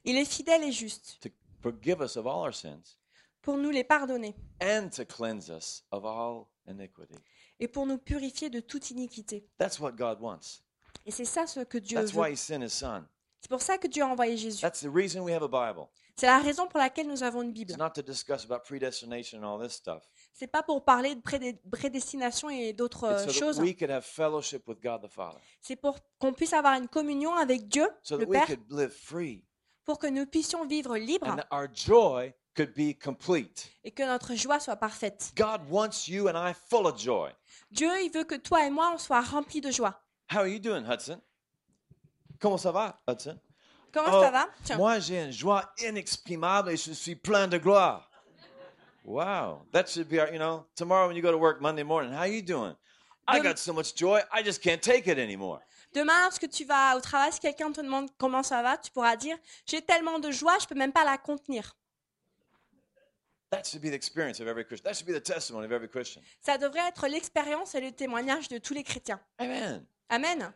il 0.05 0.17
est 0.17 0.25
fidèle 0.25 0.63
et 0.65 0.73
juste 0.73 1.19
to 1.21 1.29
forgive 1.63 2.01
us 2.01 2.17
of 2.17 2.27
all 2.27 2.47
our 2.47 2.55
sins 2.55 2.99
pour 3.43 3.57
nous 3.57 3.71
les 3.71 3.85
pardonner 3.85 4.35
and 4.63 4.89
to 4.95 5.05
cleanse 5.05 5.49
us 5.49 5.85
of 5.91 6.05
all 6.05 6.47
iniquity. 6.67 7.15
et 7.59 7.69
pour 7.69 7.87
nous 7.87 7.99
purifier 7.99 8.51
de 8.51 8.61
toute 8.61 8.91
iniquité. 8.91 9.47
That's 9.59 9.79
what 9.79 9.93
God 9.93 10.21
wants. 10.21 10.63
Et 11.07 11.11
c'est 11.11 11.25
ça 11.25 11.47
ce 11.47 11.61
que 11.61 11.79
Dieu 11.79 11.97
That's 11.99 12.13
why 12.15 12.29
veut. 12.29 12.35
he 12.35 12.37
sent 12.37 12.63
his 12.63 12.71
son. 12.71 13.05
C'est 13.41 13.49
pour 13.51 13.63
ça 13.63 13.79
que 13.79 13.89
Dieu 13.89 14.03
a 14.03 14.07
envoyé 14.07 14.37
Jésus. 14.37 14.61
That's 14.61 14.81
the 14.81 14.91
reason 14.93 15.23
we 15.23 15.33
have 15.33 15.43
a 15.43 15.49
Bible. 15.49 15.87
C'est 16.15 16.27
la 16.27 16.41
raison 16.41 16.67
pour 16.67 16.79
laquelle 16.79 17.09
nous 17.09 17.23
avons 17.23 17.41
une 17.41 17.53
Bible. 17.53 17.71
It's 17.71 17.79
not 17.79 17.93
to 17.95 18.03
discuss 18.03 18.45
about 18.45 18.61
predestination 18.65 19.43
and 19.43 19.45
all 19.57 19.67
this 19.67 19.75
stuff. 19.75 20.03
C'est 20.35 20.47
pas 20.47 20.63
pour 20.63 20.85
parler 20.85 21.15
de 21.15 21.21
prédé- 21.23 21.59
prédestination 21.71 22.51
et 22.51 22.75
d'autres 22.75 23.19
so 23.27 23.33
choses. 23.33 23.63
C'est 25.63 25.77
pour 25.77 25.99
qu'on 26.19 26.35
puisse 26.35 26.53
avoir 26.53 26.75
une 26.75 26.89
communion 26.89 27.35
avec 27.35 27.69
Dieu, 27.69 27.89
So 28.03 28.19
le 28.19 28.27
Père, 28.27 28.47
could 28.47 28.71
live 28.71 28.91
free. 28.91 29.43
Pour 29.85 29.99
que 29.99 30.07
nous 30.07 30.27
puissions 30.27 30.67
vivre 30.67 30.97
libres 30.97 31.29
And 31.29 31.37
that 31.37 31.47
our 31.51 31.69
joy 31.73 32.33
could 32.57 32.73
be 32.75 32.95
complete. 32.99 33.71
et 33.85 33.91
que 33.91 34.03
notre 34.05 34.35
joie 34.35 34.61
soit 34.61 34.77
parfaite. 34.77 35.33
God 35.37 35.61
wants 35.71 36.09
you 36.09 36.29
and 36.29 36.37
I 36.37 36.53
full 36.55 36.87
of 36.87 36.99
joy. 36.99 37.31
Dieu, 37.71 37.91
il 38.03 38.11
veut 38.11 38.25
que 38.25 38.35
toi 38.37 38.67
et 38.67 38.71
moi, 38.71 38.91
on 38.95 38.99
soit 38.99 39.21
remplis 39.21 39.61
de 39.61 39.71
joie. 39.71 40.01
How 40.33 40.39
are 40.41 40.49
you 40.49 40.59
doing, 40.59 40.85
Hudson? 40.85 41.21
Comment 42.41 42.59
ça 42.59 42.73
va, 42.73 42.99
Hudson? 43.09 43.39
Comment 43.93 44.19
Oh, 44.19 44.23
ça 44.23 44.31
va? 44.31 44.49
Tiens. 44.65 44.77
Moi, 44.77 44.99
j'ai 45.01 45.23
une 45.25 45.33
joie 45.33 45.65
inexprimable 45.85 46.71
et 46.71 46.77
je 46.77 46.93
suis 46.93 47.17
plein 47.17 47.49
de 47.49 47.59
gloire. 47.59 48.09
Wow, 49.05 49.67
that 49.73 49.89
should 49.89 50.09
be 50.09 50.19
our, 50.21 50.31
you 50.31 50.39
know, 50.39 50.67
tomorrow 50.77 51.07
when 51.09 51.17
you 51.17 51.23
go 51.23 51.33
to 51.33 51.39
work 51.39 51.61
Monday 51.61 51.83
morning, 51.83 52.13
how 52.13 52.25
you 52.25 52.43
doing? 52.43 52.75
I 53.27 53.41
got 53.41 53.59
so 53.59 53.73
much 53.73 53.95
joy, 53.95 54.21
I 54.33 54.43
just 54.43 54.61
can't 54.63 54.83
take 54.83 55.07
it 55.09 55.19
anymore. 55.19 55.61
Demain, 55.93 56.23
lorsque 56.23 56.49
tu 56.49 56.65
vas 56.65 56.97
au 56.97 57.01
travail, 57.01 57.33
si 57.33 57.41
quelqu'un 57.41 57.73
te 57.73 57.81
demande 57.81 58.09
comment 58.17 58.43
ça 58.43 58.63
va, 58.63 58.79
tu 58.79 58.91
pourras 58.91 59.17
dire 59.17 59.37
J'ai 59.67 59.83
tellement 59.83 60.19
de 60.19 60.31
joie, 60.31 60.57
je 60.61 60.67
peux 60.67 60.75
même 60.75 60.93
pas 60.93 61.05
la 61.05 61.19
contenir. 61.19 61.77
That 63.51 63.65
should 63.65 63.83
be 63.83 63.91
the 63.91 63.95
experience 63.95 64.39
of 64.41 64.47
every 64.47 64.65
Christian. 64.65 64.89
That 64.89 64.95
should 64.95 65.09
be 65.09 65.13
the 65.13 65.23
testimony 65.23 65.67
of 65.67 65.73
every 65.73 65.89
Christian. 65.89 66.23
Ça 66.41 66.57
devrait 66.57 66.87
être 66.87 67.09
l'expérience 67.09 67.75
et 67.75 67.81
le 67.81 67.91
témoignage 67.91 68.47
de 68.49 68.59
tous 68.59 68.75
les 68.75 68.85
chrétiens. 68.85 69.21
Amen. 69.39 69.85
Amen. 70.09 70.53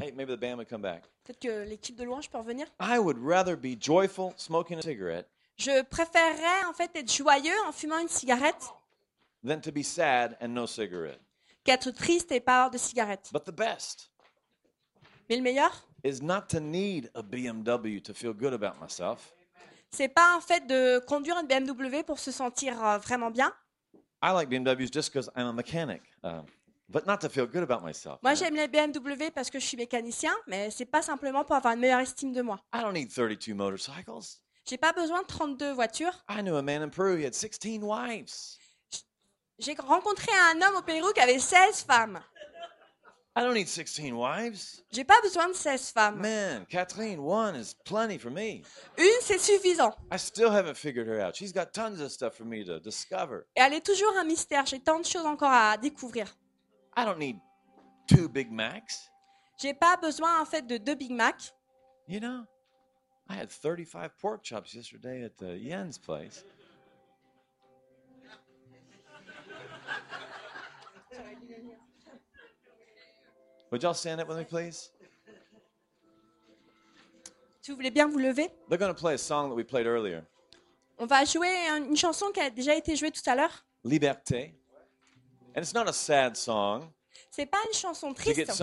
Hey, 0.00 0.12
maybe 0.12 0.30
the 0.34 0.40
band 0.40 0.56
would 0.56 0.68
come 0.68 0.80
back. 0.80 1.04
Peut-être 1.24 1.40
que 1.40 1.68
l'équipe 1.68 1.96
de 1.96 2.04
louange 2.04 2.30
peut 2.30 2.38
revenir. 2.38 2.66
I 2.80 2.98
would 2.98 3.18
rather 3.18 3.56
be 3.56 3.76
joyful 3.78 4.32
smoking 4.38 4.78
a 4.78 4.82
cigarette 4.82 5.28
Je 5.58 5.82
préférerais 5.82 6.64
en 6.66 6.72
fait 6.72 6.90
être 6.96 7.12
joyeux 7.12 7.58
en 7.66 7.72
fumant 7.72 7.98
une 7.98 8.08
cigarette 8.08 8.70
than 9.46 9.60
to 9.60 9.70
be 9.70 9.82
sad 9.82 10.38
and 10.40 10.48
no 10.48 10.66
cigarette. 10.66 11.20
Qu'être 11.64 11.90
triste 11.90 12.32
et 12.32 12.40
pas 12.40 12.56
avoir 12.56 12.70
de 12.70 12.78
cigarette. 12.78 13.30
But 13.32 13.44
the 13.44 13.54
best 13.54 14.10
Mais 15.28 15.36
le 15.36 15.42
meilleur, 15.42 15.70
is 16.04 16.20
not 16.22 16.42
to 16.48 16.60
need 16.60 17.10
a 17.14 17.22
BMW 17.22 18.00
to 18.02 18.14
feel 18.14 18.32
good 18.32 18.52
about 18.54 18.80
myself. 18.82 19.32
c'est 19.90 20.08
pas 20.08 20.36
en 20.36 20.40
fait 20.40 20.66
de 20.66 20.98
conduire 21.06 21.36
une 21.38 21.46
BMW 21.46 22.02
pour 22.04 22.18
se 22.18 22.30
sentir 22.30 22.82
euh, 22.84 22.98
vraiment 22.98 23.30
bien. 23.30 23.52
I 24.22 24.32
like 24.32 24.48
BMWs 24.48 24.90
just 24.92 25.12
because 25.12 25.30
I'm 25.36 25.46
a 25.46 25.52
mechanic, 25.52 26.02
uh, 26.24 26.42
but 26.88 27.06
not 27.06 27.18
to 27.18 27.28
feel 27.28 27.46
good 27.46 27.62
about 27.62 27.82
myself. 27.84 28.18
Moi, 28.22 28.34
j'aime 28.34 28.54
les 28.54 28.68
BMW 28.68 29.30
parce 29.34 29.48
que 29.50 29.58
je 29.58 29.64
suis 29.64 29.76
mécanicien, 29.78 30.32
mais 30.46 30.70
c'est 30.70 30.84
pas 30.84 31.00
simplement 31.02 31.42
pour 31.44 31.56
avoir 31.56 31.72
une 31.74 31.80
meilleure 31.80 32.00
estime 32.00 32.32
de 32.32 32.42
moi. 32.42 32.60
I 32.74 32.80
don't 32.82 32.92
need 32.92 33.10
32 33.10 33.54
motorcycles. 33.54 34.38
J'ai 34.68 34.76
pas 34.76 34.92
besoin 34.92 35.22
de 35.22 35.26
32 35.26 35.72
voitures. 35.72 36.12
I 36.28 36.42
knew 36.42 36.56
a 36.56 36.62
man 36.62 36.82
in 36.82 36.90
Peru, 36.90 37.16
he 37.16 37.24
had 37.24 37.34
16 37.34 37.82
wives. 37.82 38.58
J'ai 39.60 39.74
rencontré 39.74 40.32
un 40.52 40.62
homme 40.62 40.76
au 40.76 40.82
Pérou 40.82 41.12
qui 41.12 41.20
avait 41.20 41.38
16 41.38 41.82
femmes. 41.82 42.20
I 43.36 43.42
don't 43.42 43.54
need 43.54 43.68
16 43.68 44.12
wives. 44.12 44.82
J'ai 44.90 45.04
pas 45.04 45.20
besoin 45.22 45.48
de 45.48 45.52
16 45.54 45.92
femmes. 45.92 46.20
Man, 46.20 46.66
Kathleen, 46.66 47.20
one 47.20 47.54
is 47.54 47.74
plenty 47.84 48.18
for 48.18 48.30
me. 48.30 48.62
Une, 48.98 49.20
c'est 49.20 49.38
suffisant. 49.38 49.94
I 50.10 50.18
still 50.18 50.50
haven't 50.50 50.74
figured 50.74 51.06
her 51.06 51.20
out. 51.20 51.36
She's 51.36 51.52
got 51.52 51.72
tons 51.72 52.00
of 52.00 52.10
stuff 52.10 52.34
for 52.34 52.44
me 52.44 52.64
to 52.64 52.80
discover. 52.80 53.46
Et 53.54 53.60
elle 53.60 53.74
est 53.74 53.84
toujours 53.84 54.12
un 54.18 54.24
mystère. 54.24 54.66
J'ai 54.66 54.80
tant 54.80 54.98
de 54.98 55.06
choses 55.06 55.26
encore 55.26 55.52
à 55.52 55.76
découvrir. 55.76 56.26
I 56.96 57.04
don't 57.04 57.18
need 57.18 57.38
two 58.08 58.28
Big 58.28 58.50
Macs. 58.50 59.10
J'ai 59.58 59.74
pas 59.74 59.96
besoin 59.96 60.40
en 60.40 60.44
fait 60.44 60.66
de 60.66 60.78
deux 60.78 60.96
Big 60.96 61.12
Mac. 61.12 61.36
You 62.08 62.18
know, 62.18 62.44
I 63.28 63.34
had 63.34 63.50
35 63.50 64.10
pork 64.18 64.42
chops 64.42 64.74
yesterday 64.74 65.22
at 65.22 65.36
the 65.36 65.56
Yen's 65.56 65.98
place. 65.98 66.44
Would 73.70 73.82
y'all 73.82 73.94
stand 73.94 74.20
up 74.20 74.28
with 74.28 74.36
me, 74.38 74.44
please? 74.44 74.90
Si 77.62 77.70
vous 77.70 77.76
voulez 77.76 77.90
bien 77.90 78.08
vous 78.08 78.18
lever, 78.18 78.48
They're 78.68 78.78
going 78.78 78.92
to 78.92 78.98
play 78.98 79.14
a 79.14 79.18
song 79.18 79.48
that 79.50 79.54
we 79.54 79.62
played 79.64 79.86
earlier, 79.86 80.22
on 80.98 81.06
va 81.06 81.24
jouer 81.24 81.48
un- 81.68 81.84
une 81.84 81.96
chanson 81.96 82.30
qui 82.32 82.40
a 82.40 82.50
déjà 82.50 82.74
été 82.74 82.96
jouée 82.96 83.10
tout 83.10 83.22
à 83.26 83.34
l'heure. 83.36 83.64
Liberté. 83.84 84.54
And 85.54 85.60
it's 85.62 85.74
not 85.74 85.86
a 85.88 85.92
sad 85.92 86.36
song 86.36 86.90
C'est 87.30 87.46
pas 87.46 87.58
une 87.68 87.74
chanson 87.78 88.12
triste. 88.12 88.38
I. 88.38 88.44
On 88.48 88.58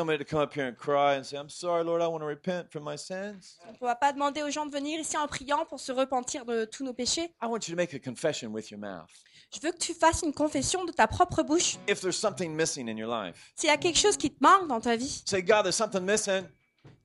ne 3.72 3.78
va 3.82 3.96
pas 3.96 4.14
demander 4.14 4.44
aux 4.44 4.50
gens 4.50 4.66
de 4.66 4.72
venir 4.72 5.00
ici 5.00 5.18
en 5.18 5.28
priant 5.28 5.66
pour 5.66 5.80
se 5.80 5.92
repentir 5.92 6.46
de 6.46 6.66
tous 6.66 6.84
nos 6.84 6.94
péchés. 6.94 7.34
I 7.42 7.46
want 7.48 7.60
you 7.68 7.72
to 7.72 7.76
make 7.76 7.94
a 7.94 8.00
confession 8.00 8.50
with 8.52 8.70
your 8.72 8.80
mouth. 8.80 9.10
Je 9.54 9.62
veux 9.62 9.72
que 9.72 9.78
tu 9.78 9.94
fasses 9.94 10.24
une 10.24 10.34
confession 10.34 10.84
de 10.84 10.92
ta 10.92 11.08
propre 11.08 11.42
bouche. 11.42 11.78
If 11.88 12.02
there's 12.02 12.18
something 12.18 12.54
missing 12.54 12.90
in 12.90 12.98
your 12.98 13.10
life, 13.10 13.54
S'il 13.56 13.70
y 13.70 13.72
a 13.72 13.78
quelque 13.78 13.98
chose 13.98 14.18
qui 14.18 14.30
te 14.32 14.44
manque 14.44 14.68
dans 14.68 14.82
ta 14.82 14.98
vie, 14.98 15.24
say, 15.26 15.42
God, 15.42 15.64
there's 15.64 15.76
something 15.76 16.02
missing, 16.02 16.44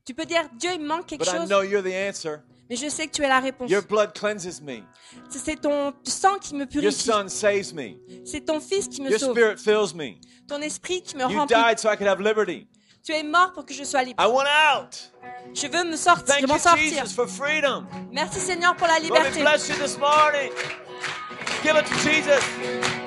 tu 0.05 0.15
peux 0.15 0.25
dire 0.27 0.49
Dieu, 0.55 0.73
il 0.73 0.81
me 0.81 0.87
manque 0.89 1.07
quelque 1.07 1.21
but 1.21 1.29
I 1.29 1.39
chose, 1.39 1.49
know 1.49 1.63
you're 1.63 1.83
the 1.83 1.95
answer. 1.95 2.43
Mais 2.71 2.77
je 2.77 2.89
sais 2.89 3.07
que 3.07 3.13
tu 3.13 3.23
es 3.23 3.29
la 3.29 3.41
réponse. 3.41 3.71
Your 3.71 3.83
blood 3.83 4.13
cleanses 4.15 4.61
me. 4.63 4.83
C'est 5.31 5.61
ton 5.61 5.93
sang 6.05 6.39
qui 6.39 6.55
me 6.55 6.61
Your 6.61 6.69
purifie. 6.69 7.03
son 7.05 7.29
saves 7.29 7.75
me. 7.75 7.97
C'est 8.25 8.45
ton 8.45 8.61
fils 8.61 8.89
qui 8.89 9.03
me 9.03 9.11
Your 9.11 9.19
sauve. 9.21 9.33
spirit 9.37 9.57
fills 9.59 9.95
me. 9.95 10.15
Ton 10.49 10.61
esprit 10.63 11.03
qui 11.03 11.17
me 11.17 11.23
You 11.23 11.39
remplit. 11.39 11.55
died 11.55 11.79
so 11.79 11.91
I 11.91 11.97
could 11.97 12.09
have 12.09 12.21
liberty. 12.21 12.67
Tu 13.05 13.13
es 13.13 13.23
mort 13.25 13.53
pour 13.53 13.65
que 13.67 13.75
je 13.75 13.83
sois 13.85 14.05
libre. 14.05 14.23
I 14.23 14.27
want 14.29 14.47
out. 14.47 15.11
Je 15.55 15.67
veux 15.67 15.83
me 15.85 15.97
sortir, 15.97 16.25
Thank 16.27 16.43
je 16.43 16.47
m'en 16.47 16.59
sortir. 16.59 16.85
Jesus, 17.05 17.13
for 17.15 17.27
freedom. 17.29 17.87
Merci 18.13 18.39
Seigneur 18.41 18.77
pour 18.77 18.87
la 18.87 19.01
Lord, 19.01 19.11
we 19.11 19.19
liberté. 19.19 19.41
bless 19.41 19.69
you 19.69 19.75
this 19.75 19.99
morning. 19.99 20.53
Give 21.65 21.77
it 21.77 21.85
to 21.85 21.95
Jesus. 22.09 23.02